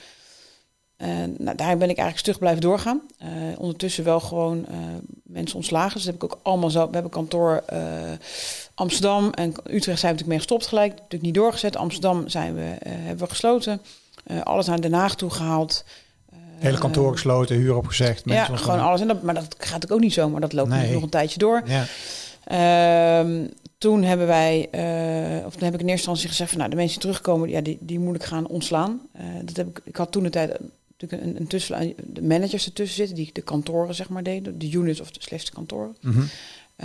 Nou, 1.39 1.57
daar 1.57 1.77
ben 1.77 1.91
ik 1.91 1.97
eigenlijk 1.97 2.19
stug 2.19 2.39
blijven 2.39 2.61
doorgaan. 2.61 3.01
Uh, 3.23 3.29
ondertussen 3.59 4.05
wel 4.05 4.21
gewoon 4.21 4.67
uh, 4.71 4.77
mensen 5.23 5.57
ontslagen. 5.57 5.93
Dus 5.93 6.05
dat 6.05 6.13
heb 6.13 6.23
ik 6.23 6.33
ook 6.33 6.41
allemaal 6.43 6.71
zo. 6.71 6.87
We 6.87 6.93
hebben 6.93 7.11
kantoor 7.11 7.65
Amsterdam 8.75 9.31
en 9.31 9.55
Utrecht 9.65 9.83
zijn 9.83 9.95
we 9.95 10.03
natuurlijk 10.03 10.27
mee 10.27 10.39
gestopt 10.39 10.67
gelijk. 10.67 10.91
Natuurlijk 10.91 11.23
niet 11.23 11.35
doorgezet. 11.35 11.77
Amsterdam 11.77 12.29
zijn 12.29 12.55
we, 12.55 12.77
hebben 12.89 13.19
we 13.19 13.31
gesloten. 13.31 13.81
alles 14.43 14.67
naar 14.67 14.81
Den 14.81 14.93
Haag 14.93 15.15
toe 15.15 15.31
gehaald. 15.31 15.85
Hele 16.59 16.79
kantoor 16.79 17.13
gesloten, 17.13 17.57
huur 17.57 17.77
opgezegd. 17.77 18.23
Ja, 18.25 18.45
gewoon 18.45 18.81
alles. 18.81 19.01
En 19.01 19.09
dat, 19.09 19.23
maar 19.23 19.35
dat 19.35 19.55
gaat 19.59 19.93
ook 19.93 20.01
niet 20.01 20.13
zo. 20.13 20.29
Maar 20.29 20.41
dat 20.41 20.53
loopt 20.53 20.69
nee. 20.69 20.93
nog 20.93 21.03
een 21.03 21.09
tijdje 21.09 21.39
door. 21.39 21.63
Ja. 21.65 21.87
Ehm, 22.45 23.47
toen 23.79 24.03
hebben 24.03 24.27
wij, 24.27 24.69
of 25.47 25.55
dan 25.55 25.65
heb 25.65 25.75
ik 25.75 25.81
in 25.81 25.89
eerste 25.89 25.91
instantie 25.91 26.29
gezegd 26.29 26.51
van 26.51 26.59
nou, 26.59 26.71
de 26.71 26.77
mensen 26.77 27.01
die 27.01 27.09
terugkomen, 27.09 27.49
ja, 27.49 27.61
die, 27.61 27.79
die 27.81 27.99
moet 27.99 28.15
ik 28.15 28.25
gaan 28.25 28.47
ontslaan. 28.47 29.01
dat 29.45 29.57
heb 29.57 29.69
ik, 29.69 29.81
ik 29.85 29.97
had 29.97 30.13
toen 30.13 30.23
de 30.23 30.31
tijd 30.31 30.59
een, 30.99 31.37
een 31.37 31.47
tussen, 31.47 31.95
de 32.05 32.23
managers 32.23 32.67
ertussen 32.67 32.97
zitten, 32.97 33.17
die 33.17 33.31
de 33.33 33.43
kantoren 33.43 33.95
zeg 33.95 34.09
maar 34.09 34.23
deden, 34.23 34.59
de 34.59 34.71
units 34.71 35.01
of 35.01 35.11
de 35.11 35.23
slechtste 35.23 35.53
kantoren. 35.53 35.97
Mm 36.01 36.13
-hmm. 36.13 36.29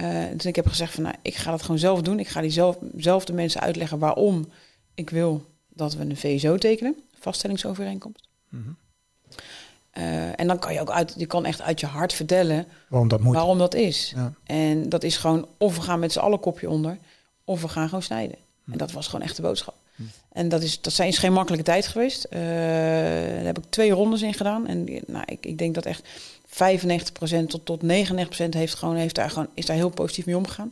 uh, 0.04 0.26
dus 0.34 0.46
ik 0.46 0.56
heb 0.56 0.68
gezegd 0.68 0.94
van, 0.94 1.04
nou, 1.04 1.16
ik 1.22 1.36
ga 1.36 1.52
dat 1.52 1.62
gewoon 1.62 1.80
zelf 1.80 2.02
doen. 2.02 2.20
Ik 2.20 2.28
ga 2.28 2.42
die 2.42 2.50
zelf, 2.50 2.78
zelf 2.98 3.26
de 3.26 3.34
mensen 3.34 3.62
uitleggen 3.62 4.00
waarom 4.00 4.50
ik 4.94 5.10
wil 5.10 5.46
dat 5.70 5.96
we 5.96 6.04
een 6.04 6.18
VSO 6.18 6.58
tekenen, 6.58 6.96
vaststellingsovereenkomst. 7.20 8.28
Mm 8.50 8.64
-hmm. 8.64 8.78
uh, 9.98 10.40
en 10.40 10.48
dan 10.48 10.60
kan 10.60 10.74
je 10.74 10.82
ook 10.82 10.92
uit, 10.92 11.14
je 11.18 11.26
kan 11.26 11.46
echt 11.46 11.62
uit 11.62 11.80
je 11.80 11.86
hart 11.86 12.14
vertellen 12.14 12.68
waarom 12.88 13.08
dat, 13.08 13.20
moet. 13.20 13.36
Waarom 13.36 13.58
dat 13.58 13.74
is. 13.74 14.14
Ja. 14.16 14.34
En 14.44 14.90
dat 14.90 15.04
is 15.04 15.18
gewoon, 15.18 15.48
of 15.58 15.76
we 15.76 15.82
gaan 15.82 16.00
met 16.00 16.12
z'n 16.12 16.20
allen 16.20 16.40
kopje 16.40 16.70
onder, 16.70 16.98
of 17.44 17.62
we 17.62 17.68
gaan 17.68 17.88
gewoon 17.88 18.04
snijden. 18.04 18.38
Mm. 18.64 18.74
En 18.74 18.78
dat 18.78 18.92
was 18.92 19.08
gewoon 19.08 19.26
echt 19.26 19.36
de 19.36 19.42
boodschap. 19.42 19.76
En 20.32 20.50
dat 20.50 20.62
is, 20.62 20.82
dat 20.82 21.00
is 21.00 21.18
geen 21.18 21.34
makkelijke 21.34 21.66
tijd 21.66 21.88
geweest. 21.88 22.26
Uh, 22.26 22.40
daar 22.40 23.46
heb 23.46 23.58
ik 23.58 23.64
twee 23.70 23.92
rondes 23.92 24.22
in 24.22 24.34
gedaan. 24.34 24.68
En 24.68 24.84
nou, 25.08 25.24
ik, 25.26 25.46
ik 25.46 25.58
denk 25.58 25.76
dat 25.76 25.86
echt 25.86 26.04
95% 26.54 26.56
tot, 27.48 27.66
tot 27.66 27.84
99% 27.84 27.88
heeft 28.50 28.74
gewoon, 28.74 28.96
heeft 28.96 29.16
daar 29.16 29.30
gewoon, 29.30 29.48
is 29.54 29.66
daar 29.66 29.76
heel 29.76 29.90
positief 29.90 30.26
mee 30.26 30.38
omgegaan. 30.38 30.72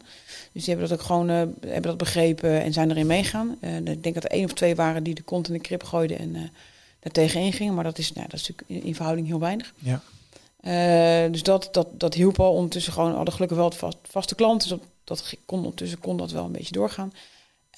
Dus 0.51 0.63
die 0.63 0.73
hebben 0.73 0.89
dat 0.89 0.99
ook 0.99 1.05
gewoon 1.05 1.29
uh, 1.29 1.35
hebben 1.59 1.81
dat 1.81 1.97
begrepen 1.97 2.61
en 2.61 2.73
zijn 2.73 2.91
erin 2.91 3.07
meegaan. 3.07 3.57
Uh, 3.61 3.75
ik 3.77 4.03
denk 4.03 4.15
dat 4.15 4.23
er 4.23 4.31
één 4.31 4.45
of 4.45 4.53
twee 4.53 4.75
waren 4.75 5.03
die 5.03 5.15
de 5.15 5.21
kont 5.21 5.47
in 5.47 5.53
de 5.53 5.59
krip 5.59 5.83
gooiden 5.83 6.19
en 6.19 6.29
uh, 6.35 6.41
daar 6.99 7.11
tegenin 7.11 7.53
gingen. 7.53 7.73
Maar 7.73 7.83
dat 7.83 7.97
is, 7.97 8.13
nou, 8.13 8.27
dat 8.29 8.39
is 8.39 8.47
natuurlijk 8.47 8.85
in, 8.85 8.95
verhouding 8.95 9.27
heel 9.27 9.39
weinig. 9.39 9.73
Ja. 9.79 10.01
dus 11.27 11.43
dat, 11.43 11.69
dat, 11.71 11.87
dat 11.93 12.13
hielp 12.13 12.39
al. 12.39 12.53
Ondertussen 12.53 12.93
gewoon 12.93 13.15
hadden 13.15 13.33
gelukkig 13.33 13.57
wel 13.57 13.71
vast, 13.71 13.97
vaste 14.03 14.35
klanten. 14.35 14.69
Dus 14.69 14.77
dat, 14.77 14.87
dat 15.03 15.33
kon, 15.45 15.57
ondertussen 15.57 15.99
kon 15.99 16.17
dat 16.17 16.31
wel 16.31 16.45
een 16.45 16.51
beetje 16.51 16.73
doorgaan. 16.73 17.13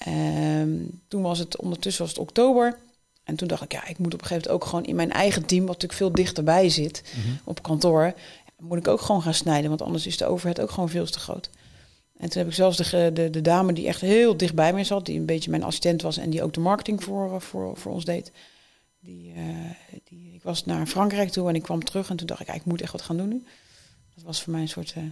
Um, 0.08 1.02
toen 1.08 1.22
was 1.22 1.38
het 1.38 1.56
ondertussen 1.56 2.02
was 2.02 2.12
het 2.12 2.22
oktober. 2.22 2.78
En 3.24 3.36
toen 3.36 3.48
dacht 3.48 3.62
ik, 3.62 3.72
ja, 3.72 3.86
ik 3.86 3.98
moet 3.98 4.14
op 4.14 4.20
een 4.20 4.26
gegeven 4.26 4.50
moment 4.50 4.62
ook 4.62 4.70
gewoon 4.70 4.84
in 4.84 4.96
mijn 4.96 5.12
eigen 5.12 5.46
team, 5.46 5.60
wat 5.60 5.82
natuurlijk 5.82 6.00
veel 6.00 6.12
dichterbij 6.12 6.68
zit 6.68 7.02
mm-hmm. 7.16 7.38
op 7.44 7.62
kantoor, 7.62 8.14
moet 8.58 8.78
ik 8.78 8.88
ook 8.88 9.00
gewoon 9.00 9.22
gaan 9.22 9.34
snijden, 9.34 9.68
want 9.68 9.82
anders 9.82 10.06
is 10.06 10.16
de 10.16 10.26
overheid 10.26 10.60
ook 10.60 10.70
gewoon 10.70 10.88
veel 10.88 11.06
te 11.06 11.18
groot. 11.18 11.50
En 12.16 12.28
toen 12.28 12.38
heb 12.38 12.50
ik 12.50 12.54
zelfs 12.54 12.76
de, 12.76 13.10
de, 13.14 13.30
de 13.30 13.40
dame 13.40 13.72
die 13.72 13.86
echt 13.86 14.00
heel 14.00 14.36
dicht 14.36 14.54
bij 14.54 14.72
mij 14.72 14.84
zat, 14.84 15.06
die 15.06 15.18
een 15.18 15.26
beetje 15.26 15.50
mijn 15.50 15.62
assistent 15.62 16.02
was 16.02 16.16
en 16.16 16.30
die 16.30 16.42
ook 16.42 16.52
de 16.52 16.60
marketing 16.60 17.02
voor, 17.02 17.40
voor, 17.40 17.76
voor 17.76 17.92
ons 17.92 18.04
deed. 18.04 18.32
Die, 19.00 19.32
uh, 19.36 19.42
die, 20.04 20.34
ik 20.34 20.42
was 20.42 20.64
naar 20.64 20.86
Frankrijk 20.86 21.30
toe 21.30 21.48
en 21.48 21.54
ik 21.54 21.62
kwam 21.62 21.84
terug 21.84 22.10
en 22.10 22.16
toen 22.16 22.26
dacht 22.26 22.40
ik, 22.40 22.46
ja, 22.46 22.54
ik 22.54 22.64
moet 22.64 22.80
echt 22.80 22.92
wat 22.92 23.02
gaan 23.02 23.16
doen 23.16 23.28
nu. 23.28 23.44
Dat 24.14 24.24
was 24.24 24.42
voor 24.42 24.52
mij 24.52 24.62
een 24.62 24.68
soort 24.68 24.94
uh, 24.98 25.04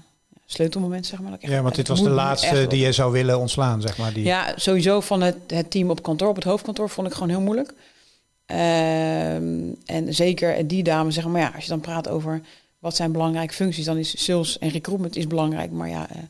sleutelmoment, 0.46 1.06
zeg 1.06 1.20
maar. 1.20 1.36
ja, 1.38 1.62
want 1.62 1.74
dit 1.74 1.88
was 1.88 2.02
de 2.02 2.10
laatste 2.10 2.66
die 2.66 2.84
je 2.84 2.92
zou 2.92 3.12
willen 3.12 3.38
ontslaan, 3.38 3.80
zeg 3.80 3.98
maar. 3.98 4.12
Die... 4.12 4.24
Ja, 4.24 4.52
sowieso 4.56 5.00
van 5.00 5.20
het, 5.20 5.36
het 5.46 5.70
team 5.70 5.90
op 5.90 6.02
kantoor, 6.02 6.28
op 6.28 6.34
het 6.34 6.44
hoofdkantoor, 6.44 6.88
vond 6.88 7.06
ik 7.06 7.12
gewoon 7.12 7.28
heel 7.28 7.40
moeilijk. 7.40 7.74
Um, 8.46 9.76
en 9.84 10.14
zeker 10.14 10.66
die 10.66 10.82
dame 10.82 11.10
zeggen, 11.10 11.32
maar 11.32 11.40
ja, 11.40 11.52
als 11.54 11.64
je 11.64 11.70
dan 11.70 11.80
praat 11.80 12.08
over 12.08 12.40
wat 12.78 12.96
zijn 12.96 13.12
belangrijke 13.12 13.54
functies, 13.54 13.84
dan 13.84 13.96
is 13.96 14.24
sales 14.24 14.58
en 14.58 14.68
recruitment 14.68 15.16
is 15.16 15.26
belangrijk, 15.26 15.70
maar 15.70 15.88
ja, 15.88 16.08
uh, 16.10 16.22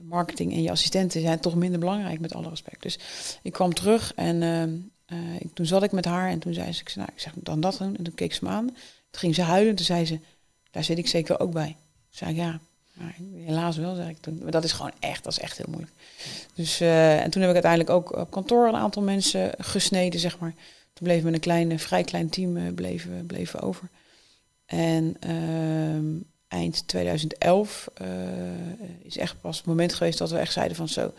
marketing 0.00 0.52
en 0.52 0.62
je 0.62 0.70
assistenten 0.70 1.20
zijn 1.20 1.40
toch 1.40 1.54
minder 1.54 1.80
belangrijk 1.80 2.20
met 2.20 2.34
alle 2.34 2.48
respect. 2.48 2.82
Dus 2.82 2.98
ik 3.42 3.52
kwam 3.52 3.74
terug 3.74 4.14
en 4.14 4.42
uh, 5.12 5.18
ik, 5.38 5.54
toen 5.54 5.66
zat 5.66 5.82
ik 5.82 5.92
met 5.92 6.04
haar 6.04 6.30
en 6.30 6.38
toen 6.38 6.54
zei 6.54 6.72
ze, 6.72 6.80
ik 6.80 6.94
nou, 6.96 7.08
ik 7.14 7.20
zeg 7.20 7.32
dan 7.36 7.60
dat 7.60 7.78
doen. 7.78 7.96
En 7.96 8.04
toen 8.04 8.14
keek 8.14 8.34
ze 8.34 8.44
me 8.44 8.50
aan. 8.50 8.66
Toen 9.10 9.20
ging 9.20 9.34
ze 9.34 9.42
huilen. 9.42 9.74
Toen 9.74 9.84
zei 9.84 10.06
ze, 10.06 10.18
daar 10.70 10.84
zit 10.84 10.98
ik 10.98 11.06
zeker 11.06 11.40
ook 11.40 11.52
bij. 11.52 11.76
Toen 11.76 11.76
zei 12.10 12.30
ik, 12.30 12.36
ja, 12.36 12.60
helaas 13.44 13.76
wel, 13.76 13.94
zeg 13.94 14.08
ik 14.08 14.18
toen. 14.20 14.38
Maar 14.42 14.50
dat 14.50 14.64
is 14.64 14.72
gewoon 14.72 14.92
echt, 15.00 15.24
dat 15.24 15.32
is 15.32 15.38
echt 15.38 15.56
heel 15.56 15.66
moeilijk. 15.68 15.92
Dus, 16.54 16.80
uh, 16.80 17.20
en 17.20 17.30
toen 17.30 17.42
heb 17.42 17.50
ik 17.50 17.64
uiteindelijk 17.64 17.90
ook 17.90 18.16
op 18.16 18.30
kantoor 18.30 18.68
een 18.68 18.76
aantal 18.76 19.02
mensen 19.02 19.52
gesneden, 19.58 20.20
zeg 20.20 20.38
maar. 20.38 20.54
Toen 20.92 21.06
bleven 21.06 21.24
we 21.24 21.30
met 21.30 21.34
een 21.34 21.40
klein, 21.40 21.78
vrij 21.78 22.04
klein 22.04 22.28
team 22.28 22.56
uh, 22.56 22.72
bleven, 22.74 23.26
bleven 23.26 23.60
over. 23.60 23.88
En 24.66 25.16
uh, 25.26 26.20
eind 26.48 26.88
2011 26.88 27.88
uh, 28.02 28.08
is 29.02 29.16
echt 29.16 29.40
pas 29.40 29.56
het 29.56 29.66
moment 29.66 29.94
geweest 29.94 30.18
dat 30.18 30.30
we 30.30 30.38
echt 30.38 30.52
zeiden 30.52 30.76
van 30.76 30.88
zo, 30.88 31.12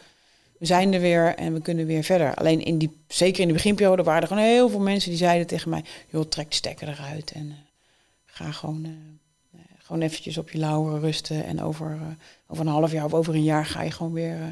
we 0.59 0.65
zijn 0.65 0.93
er 0.93 0.99
weer 0.99 1.35
en 1.35 1.53
we 1.53 1.61
kunnen 1.61 1.85
weer 1.85 2.03
verder. 2.03 2.35
Alleen 2.35 2.63
in 2.63 2.77
die, 2.77 3.03
zeker 3.07 3.41
in 3.41 3.47
de 3.47 3.53
beginperiode 3.53 4.03
waren 4.03 4.21
er 4.21 4.27
gewoon 4.27 4.43
heel 4.43 4.69
veel 4.69 4.79
mensen 4.79 5.09
die 5.09 5.19
zeiden 5.19 5.47
tegen 5.47 5.69
mij, 5.69 5.83
joh, 6.09 6.25
trek 6.25 6.49
de 6.49 6.55
stekker 6.55 6.87
eruit 6.87 7.31
en 7.31 7.55
ga 8.25 8.51
gewoon 8.51 8.87
gewoon 9.83 10.01
eventjes 10.01 10.37
op 10.37 10.49
je 10.49 10.57
lauweren 10.57 10.99
rusten. 10.99 11.45
En 11.45 11.61
over, 11.61 11.89
uh, 11.89 12.01
over 12.47 12.65
een 12.65 12.71
half 12.71 12.91
jaar 12.91 13.05
of 13.05 13.13
over 13.13 13.33
een 13.33 13.43
jaar 13.43 13.65
ga 13.65 13.81
je 13.81 13.91
gewoon 13.91 14.13
weer. 14.13 14.37
Uh, 14.37 14.45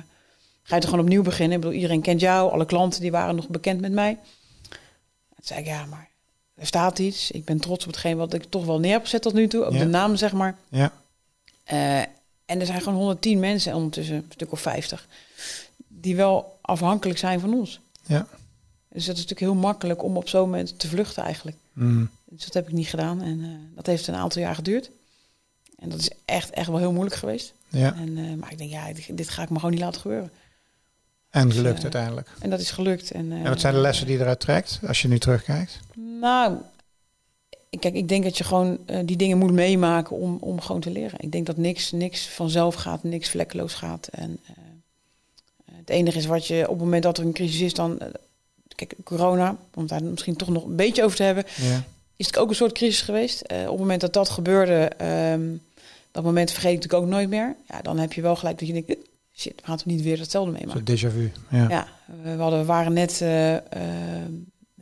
ga 0.63 0.75
je 0.75 0.81
er 0.81 0.87
gewoon 0.87 1.03
opnieuw 1.03 1.23
beginnen. 1.23 1.55
Ik 1.55 1.61
bedoel, 1.61 1.75
iedereen 1.75 2.01
kent 2.01 2.19
jou. 2.19 2.51
Alle 2.51 2.65
klanten 2.65 3.01
die 3.01 3.11
waren 3.11 3.35
nog 3.35 3.47
bekend 3.47 3.81
met 3.81 3.91
mij. 3.91 4.17
Toen 5.35 5.43
zei 5.43 5.59
ik, 5.59 5.65
ja, 5.65 5.85
maar 5.85 6.09
er 6.55 6.65
staat 6.65 6.99
iets. 6.99 7.31
Ik 7.31 7.45
ben 7.45 7.59
trots 7.59 7.85
op 7.85 7.91
hetgeen 7.91 8.17
wat 8.17 8.33
ik 8.33 8.43
toch 8.43 8.65
wel 8.65 8.79
neer 8.79 8.91
heb 8.91 9.01
gezet 9.01 9.21
tot 9.21 9.33
nu 9.33 9.47
toe. 9.47 9.65
Op 9.65 9.77
de 9.77 9.85
naam, 9.85 10.15
zeg 10.15 10.33
maar. 10.33 10.57
Ja. 10.69 10.91
Uh, 11.71 11.99
En 12.45 12.59
er 12.59 12.65
zijn 12.65 12.81
gewoon 12.81 12.97
110 12.97 13.39
mensen 13.39 13.75
ondertussen, 13.75 14.15
een 14.15 14.25
stuk 14.29 14.51
of 14.51 14.61
50, 14.61 15.07
die 15.87 16.15
wel 16.15 16.57
afhankelijk 16.61 17.19
zijn 17.19 17.39
van 17.39 17.53
ons. 17.53 17.79
Ja. 18.05 18.27
Dus 18.89 19.05
dat 19.05 19.15
is 19.15 19.21
natuurlijk 19.21 19.39
heel 19.39 19.61
makkelijk 19.61 20.03
om 20.03 20.17
op 20.17 20.29
zo'n 20.29 20.41
moment 20.41 20.79
te 20.79 20.87
vluchten 20.87 21.23
eigenlijk. 21.23 21.57
Mm. 21.73 22.09
Dus 22.25 22.45
dat 22.45 22.53
heb 22.53 22.67
ik 22.67 22.73
niet 22.73 22.87
gedaan 22.87 23.21
en 23.21 23.41
eh, 23.43 23.75
dat 23.75 23.85
heeft 23.85 24.07
een 24.07 24.15
aantal 24.15 24.41
jaar 24.41 24.55
geduurd. 24.55 24.89
En 25.81 25.89
dat 25.89 25.99
is 25.99 26.09
echt, 26.25 26.49
echt 26.49 26.67
wel 26.67 26.77
heel 26.77 26.91
moeilijk 26.91 27.15
geweest. 27.15 27.53
Ja. 27.69 27.93
En, 27.95 28.17
eh, 28.17 28.33
maar 28.39 28.51
ik 28.51 28.57
denk, 28.57 28.69
ja, 28.71 28.93
dit, 28.93 29.17
dit 29.17 29.29
ga 29.29 29.41
ik 29.43 29.49
me 29.49 29.55
gewoon 29.55 29.71
niet 29.71 29.79
laten 29.79 30.01
gebeuren. 30.01 30.31
En 31.29 31.51
gelukt 31.51 31.77
eh, 31.77 31.83
uiteindelijk. 31.83 32.29
En 32.39 32.49
dat 32.49 32.59
is 32.59 32.71
gelukt. 32.71 33.11
En, 33.11 33.31
eh, 33.31 33.37
En 33.37 33.43
wat 33.49 33.59
zijn 33.59 33.73
de 33.73 33.79
lessen 33.79 34.05
die 34.05 34.15
je 34.15 34.21
eruit 34.21 34.39
trekt 34.39 34.79
als 34.87 35.01
je 35.01 35.07
nu 35.07 35.19
terugkijkt? 35.19 35.79
Nou, 36.19 36.57
kijk, 37.79 37.93
ik 37.93 38.07
denk 38.07 38.23
dat 38.23 38.37
je 38.37 38.43
gewoon 38.43 38.77
eh, 38.85 38.99
die 39.05 39.17
dingen 39.17 39.37
moet 39.37 39.51
meemaken 39.51 40.15
om, 40.15 40.37
om 40.41 40.61
gewoon 40.61 40.81
te 40.81 40.89
leren. 40.91 41.19
Ik 41.19 41.31
denk 41.31 41.45
dat 41.45 41.57
niks, 41.57 41.91
niks 41.91 42.27
vanzelf 42.27 42.75
gaat, 42.75 43.03
niks 43.03 43.29
vlekkeloos 43.29 43.73
gaat. 43.73 44.07
En 44.07 44.39
eh, 44.45 44.53
het 45.75 45.89
enige 45.89 46.17
is 46.17 46.25
wat 46.25 46.47
je 46.47 46.61
op 46.63 46.69
het 46.75 46.83
moment 46.83 47.03
dat 47.03 47.17
er 47.17 47.25
een 47.25 47.33
crisis 47.33 47.61
is, 47.61 47.73
dan. 47.73 47.99
eh, 47.99 48.07
kijk, 48.75 48.93
corona, 49.03 49.55
om 49.73 49.87
daar 49.87 50.03
misschien 50.03 50.35
toch 50.35 50.49
nog 50.49 50.63
een 50.65 50.75
beetje 50.75 51.03
over 51.03 51.17
te 51.17 51.23
hebben, 51.23 51.45
Ja. 51.57 51.83
is 52.15 52.25
het 52.27 52.37
ook 52.37 52.49
een 52.49 52.55
soort 52.55 52.71
crisis 52.73 53.01
geweest. 53.01 53.41
Eh, 53.41 53.61
op 53.61 53.67
het 53.69 53.79
moment 53.79 54.01
dat 54.01 54.13
dat 54.13 54.29
gebeurde, 54.29 54.83
ehm, 54.97 55.41
dat 56.11 56.23
moment 56.23 56.51
vergeet 56.51 56.71
ik 56.71 56.75
natuurlijk 56.75 57.03
ook 57.03 57.09
nooit 57.09 57.29
meer. 57.29 57.55
Ja, 57.67 57.81
dan 57.81 57.97
heb 57.97 58.13
je 58.13 58.21
wel 58.21 58.35
gelijk 58.35 58.59
dat 58.59 58.67
je 58.67 58.73
denkt, 58.73 58.95
shit, 59.33 59.53
we 59.55 59.65
gaan 59.65 59.77
toch 59.77 59.85
niet 59.85 60.01
weer 60.01 60.19
hetzelfde 60.19 60.51
meemaken. 60.51 60.97
Zo'n 60.97 61.09
déjà 61.09 61.13
vu. 61.13 61.31
Ja. 61.49 61.69
Ja, 61.69 61.87
we, 62.23 62.29
hadden, 62.29 62.59
we 62.59 62.65
waren 62.65 62.93
net, 62.93 63.21
eh, 63.21 63.55
eh, 63.55 64.29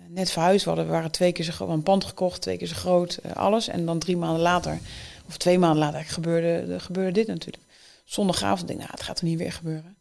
net 0.07 0.31
verhuisd. 0.31 0.63
We, 0.63 0.69
hadden, 0.69 0.87
we 0.87 0.91
waren 0.91 1.11
twee 1.11 1.31
keer 1.31 1.45
zo 1.45 1.51
groot, 1.51 1.69
een 1.69 1.83
pand 1.83 2.03
gekocht, 2.03 2.41
twee 2.41 2.57
keer 2.57 2.67
zo 2.67 2.75
groot, 2.75 3.19
eh, 3.23 3.31
alles. 3.31 3.67
En 3.67 3.85
dan 3.85 3.99
drie 3.99 4.17
maanden 4.17 4.41
later, 4.41 4.79
of 5.27 5.37
twee 5.37 5.59
maanden 5.59 5.79
later, 5.79 6.03
gebeurde, 6.03 6.79
gebeurde 6.79 7.11
dit 7.11 7.27
natuurlijk. 7.27 7.63
Zondagavond 8.05 8.67
denk 8.67 8.79
ik, 8.79 8.85
nou, 8.85 8.97
het 8.97 9.07
gaat 9.07 9.19
er 9.19 9.25
niet 9.25 9.37
weer 9.37 9.51
gebeuren. 9.51 9.97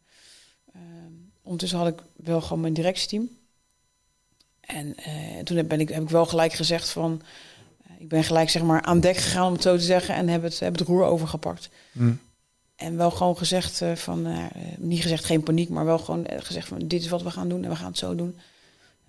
Ehm, 0.73 1.13
ondertussen 1.41 1.79
had 1.79 1.87
ik 1.87 1.99
wel 2.15 2.41
gewoon 2.41 2.61
mijn 2.61 2.73
directieteam. 2.73 3.29
En 4.59 4.95
toen 5.43 5.57
heb, 5.57 5.67
ben 5.67 5.79
ik, 5.79 5.89
heb 5.89 6.01
ik 6.01 6.09
wel 6.09 6.25
gelijk 6.25 6.53
gezegd 6.53 6.89
van... 6.89 7.21
ik 7.99 8.07
ben 8.09 8.23
gelijk 8.23 8.49
zeg 8.49 8.61
maar 8.61 8.81
aan 8.81 8.99
dek 8.99 9.17
gegaan, 9.17 9.47
om 9.47 9.53
het 9.53 9.61
zo 9.61 9.75
te 9.77 9.83
zeggen. 9.83 10.15
En 10.15 10.27
heb 10.27 10.43
het, 10.43 10.59
heb 10.59 10.77
het 10.77 10.87
roer 10.87 11.03
overgepakt. 11.05 11.69
Mm. 11.91 12.19
En 12.75 12.97
wel 12.97 13.11
gewoon 13.11 13.37
gezegd 13.37 13.81
eh, 13.81 13.95
van, 13.95 14.25
eh, 14.25 14.37
niet 14.77 15.01
gezegd 15.01 15.25
geen 15.25 15.43
paniek, 15.43 15.69
maar 15.69 15.85
wel 15.85 15.97
gewoon 15.99 16.25
eh, 16.25 16.37
gezegd 16.41 16.67
van 16.67 16.77
dit 16.79 17.01
is 17.01 17.09
wat 17.09 17.21
we 17.23 17.31
gaan 17.31 17.49
doen 17.49 17.63
en 17.63 17.69
we 17.69 17.75
gaan 17.75 17.87
het 17.87 17.97
zo 17.97 18.15
doen. 18.15 18.37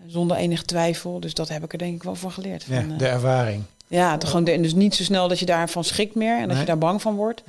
Zonder 0.07 0.37
enige 0.37 0.64
twijfel. 0.64 1.20
Dus 1.20 1.35
dat 1.35 1.48
heb 1.48 1.64
ik 1.64 1.72
er 1.72 1.79
denk 1.79 1.94
ik 1.94 2.03
wel 2.03 2.14
van 2.14 2.31
geleerd. 2.33 2.64
Ja, 2.68 2.81
Van, 2.81 2.96
de 2.96 3.07
ervaring. 3.07 3.62
ja, 3.87 4.16
gewoon 4.18 4.44
de- 4.44 4.61
dus 4.61 4.74
niet 4.74 4.94
zo 4.94 5.03
snel 5.03 5.29
dat 5.29 5.38
je 5.38 5.46
daarvan 5.46 5.85
schrikt 5.85 6.14
meer 6.14 6.38
en 6.40 6.48
dat 6.48 6.59
je 6.59 6.64
daar 6.64 6.79
bang 6.79 7.03
van 7.03 7.14
wordt. 7.14 7.42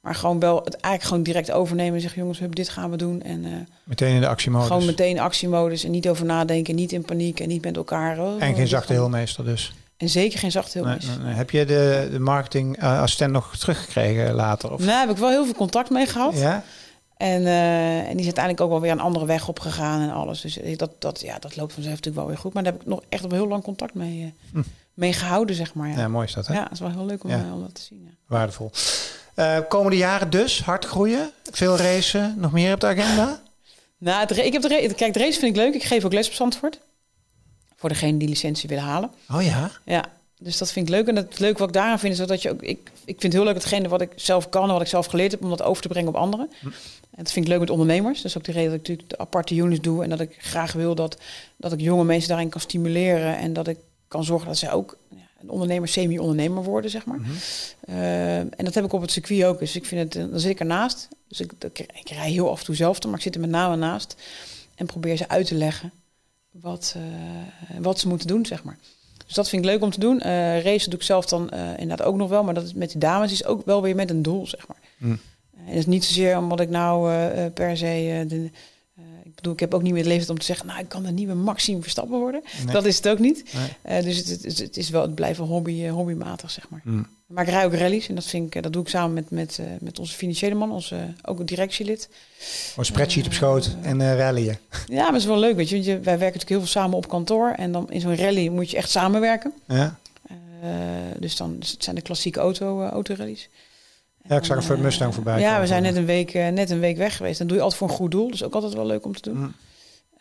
Maar 0.00 0.14
gewoon 0.14 0.38
wel 0.40 0.56
het 0.56 0.74
eigenlijk 0.74 1.04
gewoon 1.04 1.22
direct 1.22 1.50
overnemen 1.50 1.94
en 1.94 2.00
zeggen 2.00 2.20
jongens, 2.20 2.38
hup, 2.38 2.54
dit 2.54 2.68
gaan 2.68 2.90
we 2.90 2.96
doen. 2.96 3.22
En 3.22 3.68
Meteen 3.84 4.14
in 4.14 4.20
de 4.20 4.28
actiemodus. 4.28 4.66
gewoon 4.68 4.84
meteen 4.86 5.18
actiemodus 5.18 5.84
en 5.84 5.90
niet 5.90 6.08
over 6.08 6.24
nadenken, 6.24 6.74
niet 6.74 6.92
in 6.92 7.02
paniek 7.02 7.40
en 7.40 7.48
niet 7.48 7.62
met 7.64 7.76
elkaar. 7.76 8.18
oh, 8.18 8.42
en 8.42 8.54
geen 8.54 8.68
zachte 8.68 8.92
heelmeester 8.92 9.44
dus. 9.44 9.72
En 9.98 10.08
zeker 10.08 10.38
geen 10.38 10.50
zachte 10.50 10.78
heel 10.78 10.86
nee, 10.86 10.98
nee. 11.22 11.34
Heb 11.34 11.50
je 11.50 11.64
de, 11.64 12.08
de 12.10 12.18
marketingassistent 12.18 13.32
nog 13.32 13.56
teruggekregen 13.56 14.34
later? 14.34 14.72
Of? 14.72 14.80
Nou, 14.80 14.98
heb 15.00 15.10
ik 15.10 15.16
wel 15.16 15.28
heel 15.30 15.44
veel 15.44 15.54
contact 15.54 15.90
mee 15.90 16.06
gehad. 16.06 16.38
Ja? 16.38 16.62
En, 17.16 17.46
eh, 17.46 17.98
en 17.98 18.10
die 18.10 18.18
is 18.18 18.24
uiteindelijk 18.24 18.60
ook 18.64 18.70
wel 18.70 18.80
weer 18.80 18.90
een 18.90 19.00
andere 19.00 19.26
weg 19.26 19.48
op 19.48 19.60
gegaan 19.60 20.00
en 20.00 20.10
alles. 20.12 20.40
Dus 20.40 20.60
eh, 20.60 20.76
dat, 20.76 20.90
dat, 20.98 21.20
ja, 21.20 21.38
dat 21.38 21.56
loopt 21.56 21.72
vanzelf 21.72 21.94
natuurlijk 21.96 22.16
wel 22.24 22.26
weer 22.26 22.38
goed. 22.42 22.52
Maar 22.52 22.62
daar 22.62 22.72
heb 22.72 22.80
ik 22.82 22.88
nog 22.88 23.00
echt 23.08 23.22
wel 23.22 23.30
heel 23.30 23.48
lang 23.48 23.62
contact 23.62 23.94
mee, 23.94 24.22
eh, 24.22 24.52
Hm. 24.52 24.62
mee 24.94 25.12
gehouden, 25.12 25.56
zeg 25.56 25.74
maar. 25.74 25.88
Ja. 25.88 25.94
ja, 25.94 26.00
Ja. 26.00 26.08
mooi 26.08 26.26
is 26.26 26.32
dat 26.34 26.46
hè? 26.46 26.54
dat 26.54 26.72
is 26.72 26.80
wel 26.80 26.90
heel 26.90 27.06
leuk 27.06 27.24
om, 27.24 27.30
Ja. 27.30 27.36
eh, 27.46 27.52
om 27.54 27.60
dat 27.60 27.74
te 27.74 27.82
zien. 27.82 28.02
Ja. 28.04 28.10
Waardevol. 28.26 28.70
Eh, 29.34 29.58
komende 29.68 29.96
jaren 29.96 30.30
dus 30.30 30.62
hard 30.62 30.84
groeien, 30.84 31.30
veel 31.52 31.76
racen, 31.76 32.34
nog 32.38 32.52
meer 32.52 32.74
op 32.74 32.80
de 32.80 32.86
agenda? 32.86 33.40
Nou, 34.00 34.20
het, 34.20 34.36
ik 34.36 34.52
heb 34.52 34.62
de, 34.62 34.92
kijk, 34.96 35.12
de 35.12 35.18
race 35.18 35.38
vind 35.38 35.56
ik 35.56 35.62
leuk. 35.62 35.74
Ik 35.74 35.82
geef 35.84 36.04
ook 36.04 36.12
les 36.12 36.26
op 36.28 36.32
Zandvoort. 36.34 36.78
Voor 37.78 37.88
degene 37.88 38.18
die 38.18 38.28
licentie 38.28 38.68
willen 38.68 38.84
halen. 38.84 39.10
Oh 39.32 39.42
ja? 39.42 39.70
Ja, 39.84 40.04
dus 40.38 40.58
dat 40.58 40.72
vind 40.72 40.88
ik 40.88 40.94
leuk. 40.94 41.06
En 41.06 41.16
het 41.16 41.38
leuke 41.38 41.58
wat 41.58 41.68
ik 41.68 41.74
daaraan 41.74 41.98
vind 41.98 42.18
is 42.18 42.26
dat 42.26 42.42
je 42.42 42.50
ook... 42.50 42.62
Ik, 42.62 42.90
ik 43.04 43.20
vind 43.20 43.22
het 43.22 43.32
heel 43.32 43.44
leuk 43.44 43.54
hetgene 43.54 43.88
wat 43.88 44.00
ik 44.00 44.12
zelf 44.16 44.48
kan 44.48 44.62
en 44.62 44.72
wat 44.72 44.80
ik 44.80 44.86
zelf 44.86 45.06
geleerd 45.06 45.30
heb... 45.30 45.42
om 45.42 45.48
dat 45.48 45.62
over 45.62 45.82
te 45.82 45.88
brengen 45.88 46.08
op 46.08 46.14
anderen. 46.14 46.50
Hm. 46.60 46.66
En 47.10 47.24
dat 47.24 47.32
vind 47.32 47.44
ik 47.44 47.50
leuk 47.50 47.60
met 47.60 47.70
ondernemers. 47.70 48.22
Dus 48.22 48.36
ook 48.36 48.44
de 48.44 48.52
reden 48.52 48.70
dat 48.70 48.80
ik 48.80 48.86
natuurlijk 48.86 49.10
de 49.10 49.18
aparte 49.18 49.54
units 49.54 49.80
doe... 49.80 50.02
en 50.02 50.10
dat 50.10 50.20
ik 50.20 50.36
graag 50.38 50.72
wil 50.72 50.94
dat, 50.94 51.18
dat 51.56 51.72
ik 51.72 51.80
jonge 51.80 52.04
mensen 52.04 52.28
daarin 52.28 52.48
kan 52.48 52.60
stimuleren... 52.60 53.36
en 53.36 53.52
dat 53.52 53.68
ik 53.68 53.78
kan 54.08 54.24
zorgen 54.24 54.46
dat 54.46 54.58
zij 54.58 54.72
ook 54.72 54.96
een 55.40 55.50
ondernemer, 55.50 55.88
semi-ondernemer 55.88 56.62
worden, 56.62 56.90
zeg 56.90 57.04
maar. 57.04 57.18
Mhm. 57.18 57.30
Eh, 57.80 58.38
en 58.38 58.64
dat 58.64 58.74
heb 58.74 58.84
ik 58.84 58.92
op 58.92 59.00
het 59.00 59.10
circuit 59.10 59.44
ook. 59.44 59.58
Dus 59.58 59.76
ik 59.76 59.84
vind 59.84 60.00
het, 60.00 60.24
eh, 60.24 60.30
dan 60.30 60.40
zit 60.40 60.50
ik 60.50 60.60
ernaast. 60.60 61.08
Dus 61.28 61.40
ik, 61.40 61.52
ik, 61.58 61.78
ik 61.78 62.08
rij 62.08 62.30
heel 62.30 62.50
af 62.50 62.58
en 62.58 62.64
toe 62.64 62.74
zelf, 62.74 63.02
maar 63.02 63.14
ik 63.14 63.20
zit 63.20 63.34
er 63.34 63.40
met 63.40 63.50
name 63.50 63.76
naast. 63.76 64.16
En 64.74 64.86
probeer 64.86 65.16
ze 65.16 65.28
uit 65.28 65.46
te 65.46 65.54
leggen 65.54 65.92
wat, 66.50 66.94
eh, 66.96 67.76
wat 67.80 67.98
ze 67.98 68.08
moeten 68.08 68.26
doen, 68.26 68.46
zeg 68.46 68.64
maar. 68.64 68.78
Dus 69.26 69.34
dat 69.34 69.48
vind 69.48 69.64
ik 69.64 69.70
leuk 69.70 69.82
om 69.82 69.90
te 69.90 70.00
doen. 70.00 70.20
Eh 70.20 70.62
race 70.62 70.90
doe 70.90 70.98
ik 70.98 71.04
zelf 71.04 71.26
dan 71.26 71.50
eh, 71.50 71.70
inderdaad 71.78 72.06
ook 72.06 72.16
nog 72.16 72.28
wel. 72.28 72.44
Maar 72.44 72.54
dat 72.54 72.64
is 72.64 72.74
met 72.74 72.90
de 72.92 72.98
dames 72.98 73.32
is 73.32 73.44
ook 73.44 73.64
wel 73.64 73.82
weer 73.82 73.94
met 73.94 74.10
een 74.10 74.22
doel, 74.22 74.46
zeg 74.46 74.68
maar. 74.68 74.80
Hm. 74.98 75.16
En 75.56 75.66
dat 75.66 75.74
is 75.74 75.86
niet 75.86 76.04
zozeer 76.04 76.38
omdat 76.38 76.60
ik 76.60 76.68
nou 76.68 77.10
per 77.50 77.76
se... 77.76 78.24
de, 78.28 78.50
bedoel, 79.38 79.52
ik 79.52 79.60
heb 79.60 79.74
ook 79.74 79.82
niet 79.82 79.92
meer 79.92 80.00
het 80.00 80.10
leeftijd 80.10 80.30
om 80.30 80.38
te 80.38 80.44
zeggen... 80.44 80.66
nou, 80.66 80.80
ik 80.80 80.88
kan 80.88 81.02
de 81.02 81.10
nieuwe 81.10 81.34
Maxime 81.34 81.82
Verstappen 81.82 82.18
worden. 82.18 82.42
Nee. 82.64 82.74
Dat 82.74 82.84
is 82.84 82.96
het 82.96 83.08
ook 83.08 83.18
niet. 83.18 83.44
Nee. 83.54 83.68
Eh, 83.82 84.04
dus 84.04 84.16
het, 84.16 84.42
het, 84.42 84.58
het 84.58 84.76
is 84.76 84.90
wel, 84.90 85.02
het 85.02 85.14
blijft 85.14 85.38
wel 85.38 85.46
hobby, 85.46 85.84
eh, 85.84 85.92
hobbymatig, 85.92 86.50
zeg 86.50 86.68
maar. 86.68 86.82
Maar 87.26 87.44
ik 87.44 87.50
rij 87.50 87.64
ook 87.64 87.74
rallies 87.74 88.08
en 88.08 88.14
dat, 88.14 88.24
vind 88.24 88.46
ik, 88.46 88.54
eh, 88.54 88.62
dat 88.62 88.72
doe 88.72 88.82
ik 88.82 88.88
samen 88.88 89.14
met, 89.14 89.30
met, 89.30 89.60
met 89.80 89.98
onze 89.98 90.14
financiële 90.14 90.54
man, 90.54 90.70
onze, 90.70 91.14
ook 91.22 91.38
een 91.38 91.46
directielid. 91.46 92.08
Een 92.76 92.84
spreadsheet 92.84 93.26
op 93.26 93.32
schoot 93.32 93.76
en 93.82 94.16
rallyen. 94.16 94.58
Ja, 94.86 95.02
maar 95.02 95.12
het 95.12 95.20
is 95.20 95.26
wel 95.26 95.38
leuk, 95.38 95.56
weet 95.56 95.68
je. 95.68 95.74
want 95.74 95.86
je. 95.86 95.92
Wij 95.92 96.02
werken 96.02 96.18
natuurlijk 96.18 96.48
heel 96.48 96.58
veel 96.58 96.68
samen 96.68 96.96
op 96.96 97.08
kantoor 97.08 97.50
en 97.50 97.72
dan 97.72 97.90
in 97.90 98.00
zo'n 98.00 98.16
rally 98.16 98.48
moet 98.48 98.70
je 98.70 98.76
echt 98.76 98.90
samenwerken. 98.90 99.52
Ja? 99.66 99.98
Dus 101.18 101.36
dan 101.36 101.56
het 101.58 101.84
zijn 101.84 101.96
de 101.96 102.02
klassieke 102.02 102.40
auto, 102.40 102.82
autorallies. 102.86 103.48
Ja, 104.28 104.36
ik 104.36 104.44
zag 104.44 104.56
een 104.56 104.62
En, 104.62 104.68
Ford 104.68 104.80
Mustang 104.80 105.14
voorbij 105.14 105.40
Ja, 105.40 105.60
we 105.60 105.66
zijn 105.66 105.82
net 105.82 105.96
een, 105.96 106.04
week, 106.04 106.34
eh, 106.34 106.48
net 106.48 106.70
een 106.70 106.80
week 106.80 106.96
weg 106.96 107.16
geweest. 107.16 107.38
Dan 107.38 107.46
doe 107.46 107.56
je 107.56 107.62
altijd 107.62 107.80
voor 107.80 107.90
een 107.90 107.96
goed 107.96 108.10
doel. 108.10 108.30
Dus 108.30 108.44
ook 108.44 108.54
altijd 108.54 108.74
wel 108.74 108.86
leuk 108.86 109.04
om 109.04 109.12
te 109.12 109.30
doen. 109.30 109.36
Hm. 109.36 109.48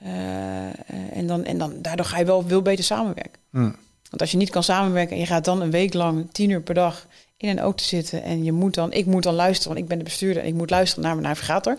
Eh, 0.05 0.67
eh, 0.67 0.73
en, 1.13 1.27
dan, 1.27 1.43
en 1.43 1.57
dan, 1.57 1.81
daardoor 1.81 2.05
ga 2.05 2.17
je 2.17 2.25
wel 2.25 2.43
veel 2.47 2.61
beter 2.61 2.83
samenwerken. 2.83 3.41
Hm. 3.51 3.71
Want 4.09 4.21
als 4.21 4.31
je 4.31 4.37
niet 4.37 4.49
kan 4.49 4.63
samenwerken 4.63 5.13
en 5.13 5.19
je 5.19 5.27
gaat 5.27 5.45
dan 5.45 5.61
een 5.61 5.71
week 5.71 5.93
lang, 5.93 6.27
tien 6.31 6.49
uur 6.49 6.61
per 6.61 6.73
dag, 6.73 7.07
in 7.37 7.49
een 7.49 7.59
auto 7.59 7.83
zitten 7.83 8.23
en 8.23 8.43
je 8.43 8.51
moet 8.51 8.73
dan, 8.73 8.93
ik 8.93 9.05
moet 9.05 9.23
dan 9.23 9.33
luisteren, 9.33 9.71
want 9.71 9.79
ik 9.79 9.87
ben 9.87 9.97
de 9.97 10.03
bestuurder 10.03 10.41
en 10.41 10.47
ik 10.47 10.53
moet 10.53 10.69
luisteren 10.69 11.03
naar 11.03 11.15
mijn 11.15 11.27
navigator. 11.27 11.77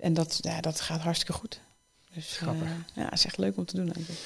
En 0.00 0.14
dat, 0.14 0.38
ja, 0.40 0.60
dat 0.60 0.80
gaat 0.80 1.00
hartstikke 1.00 1.32
goed. 1.32 1.60
Dus 2.14 2.36
eh, 2.36 2.42
Grappig. 2.42 2.68
ja, 2.94 3.04
het 3.04 3.12
is 3.12 3.24
echt 3.24 3.38
leuk 3.38 3.56
om 3.56 3.64
te 3.64 3.76
doen. 3.76 3.92
Eigenlijk. 3.92 4.20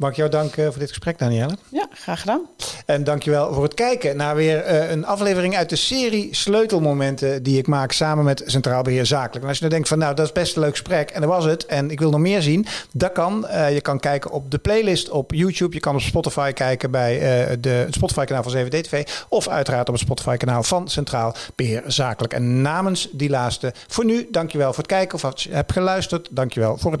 Mag 0.00 0.10
ik 0.10 0.16
jou 0.16 0.30
danken 0.30 0.70
voor 0.70 0.78
dit 0.78 0.88
gesprek, 0.88 1.18
Danielle? 1.18 1.56
Ja, 1.70 1.88
graag 1.92 2.20
gedaan. 2.20 2.46
En 2.86 3.04
dankjewel 3.04 3.54
voor 3.54 3.62
het 3.62 3.74
kijken 3.74 4.16
naar 4.16 4.34
weer 4.34 4.58
eh, 4.58 4.90
een 4.90 5.04
aflevering 5.04 5.56
uit 5.56 5.68
de 5.68 5.76
serie 5.76 6.34
Sleutelmomenten 6.34 7.42
die 7.42 7.58
ik 7.58 7.66
maak 7.66 7.92
samen 7.92 8.24
met 8.24 8.42
Centraal 8.46 8.82
Beheer 8.82 9.06
Zakelijk. 9.06 9.42
En 9.42 9.48
als 9.48 9.56
je 9.56 9.62
nou 9.62 9.74
denkt 9.74 9.88
van 9.88 9.98
nou, 9.98 10.14
dat 10.14 10.26
is 10.26 10.32
best 10.32 10.56
een 10.56 10.62
leuk 10.62 10.70
gesprek 10.70 11.10
en 11.10 11.20
dat 11.20 11.30
was 11.30 11.44
het 11.44 11.66
en 11.66 11.90
ik 11.90 11.98
wil 11.98 12.10
nog 12.10 12.20
meer 12.20 12.42
zien, 12.42 12.66
dat 12.92 13.12
kan. 13.12 13.46
Eh, 13.46 13.74
je 13.74 13.80
kan 13.80 14.00
kijken 14.00 14.30
op 14.30 14.50
de 14.50 14.58
playlist 14.58 15.10
op 15.10 15.32
YouTube. 15.32 15.74
Je 15.74 15.80
kan 15.80 15.94
op 15.94 16.00
Spotify 16.00 16.52
kijken 16.52 16.90
bij 16.90 17.14
eh, 17.14 17.56
de, 17.60 17.68
het 17.68 17.94
Spotify 17.94 18.24
kanaal 18.24 18.42
van 18.42 18.66
7D 18.66 18.68
TV 18.68 19.08
of 19.28 19.48
uiteraard 19.48 19.88
op 19.88 19.94
het 19.94 20.02
Spotify 20.02 20.36
kanaal 20.36 20.62
van 20.62 20.88
Centraal 20.88 21.34
Beheer 21.54 21.82
Zakelijk. 21.86 22.32
En 22.32 22.62
namens 22.62 23.08
die 23.12 23.30
laatste, 23.30 23.72
voor 23.88 24.04
nu, 24.04 24.28
dankjewel 24.30 24.68
voor 24.68 24.82
het 24.82 24.92
kijken 24.92 25.14
of 25.14 25.24
als 25.24 25.42
je 25.42 25.52
hebt 25.52 25.72
geluisterd, 25.72 26.28
dankjewel 26.30 26.78
voor 26.78 26.90
het 26.92 27.00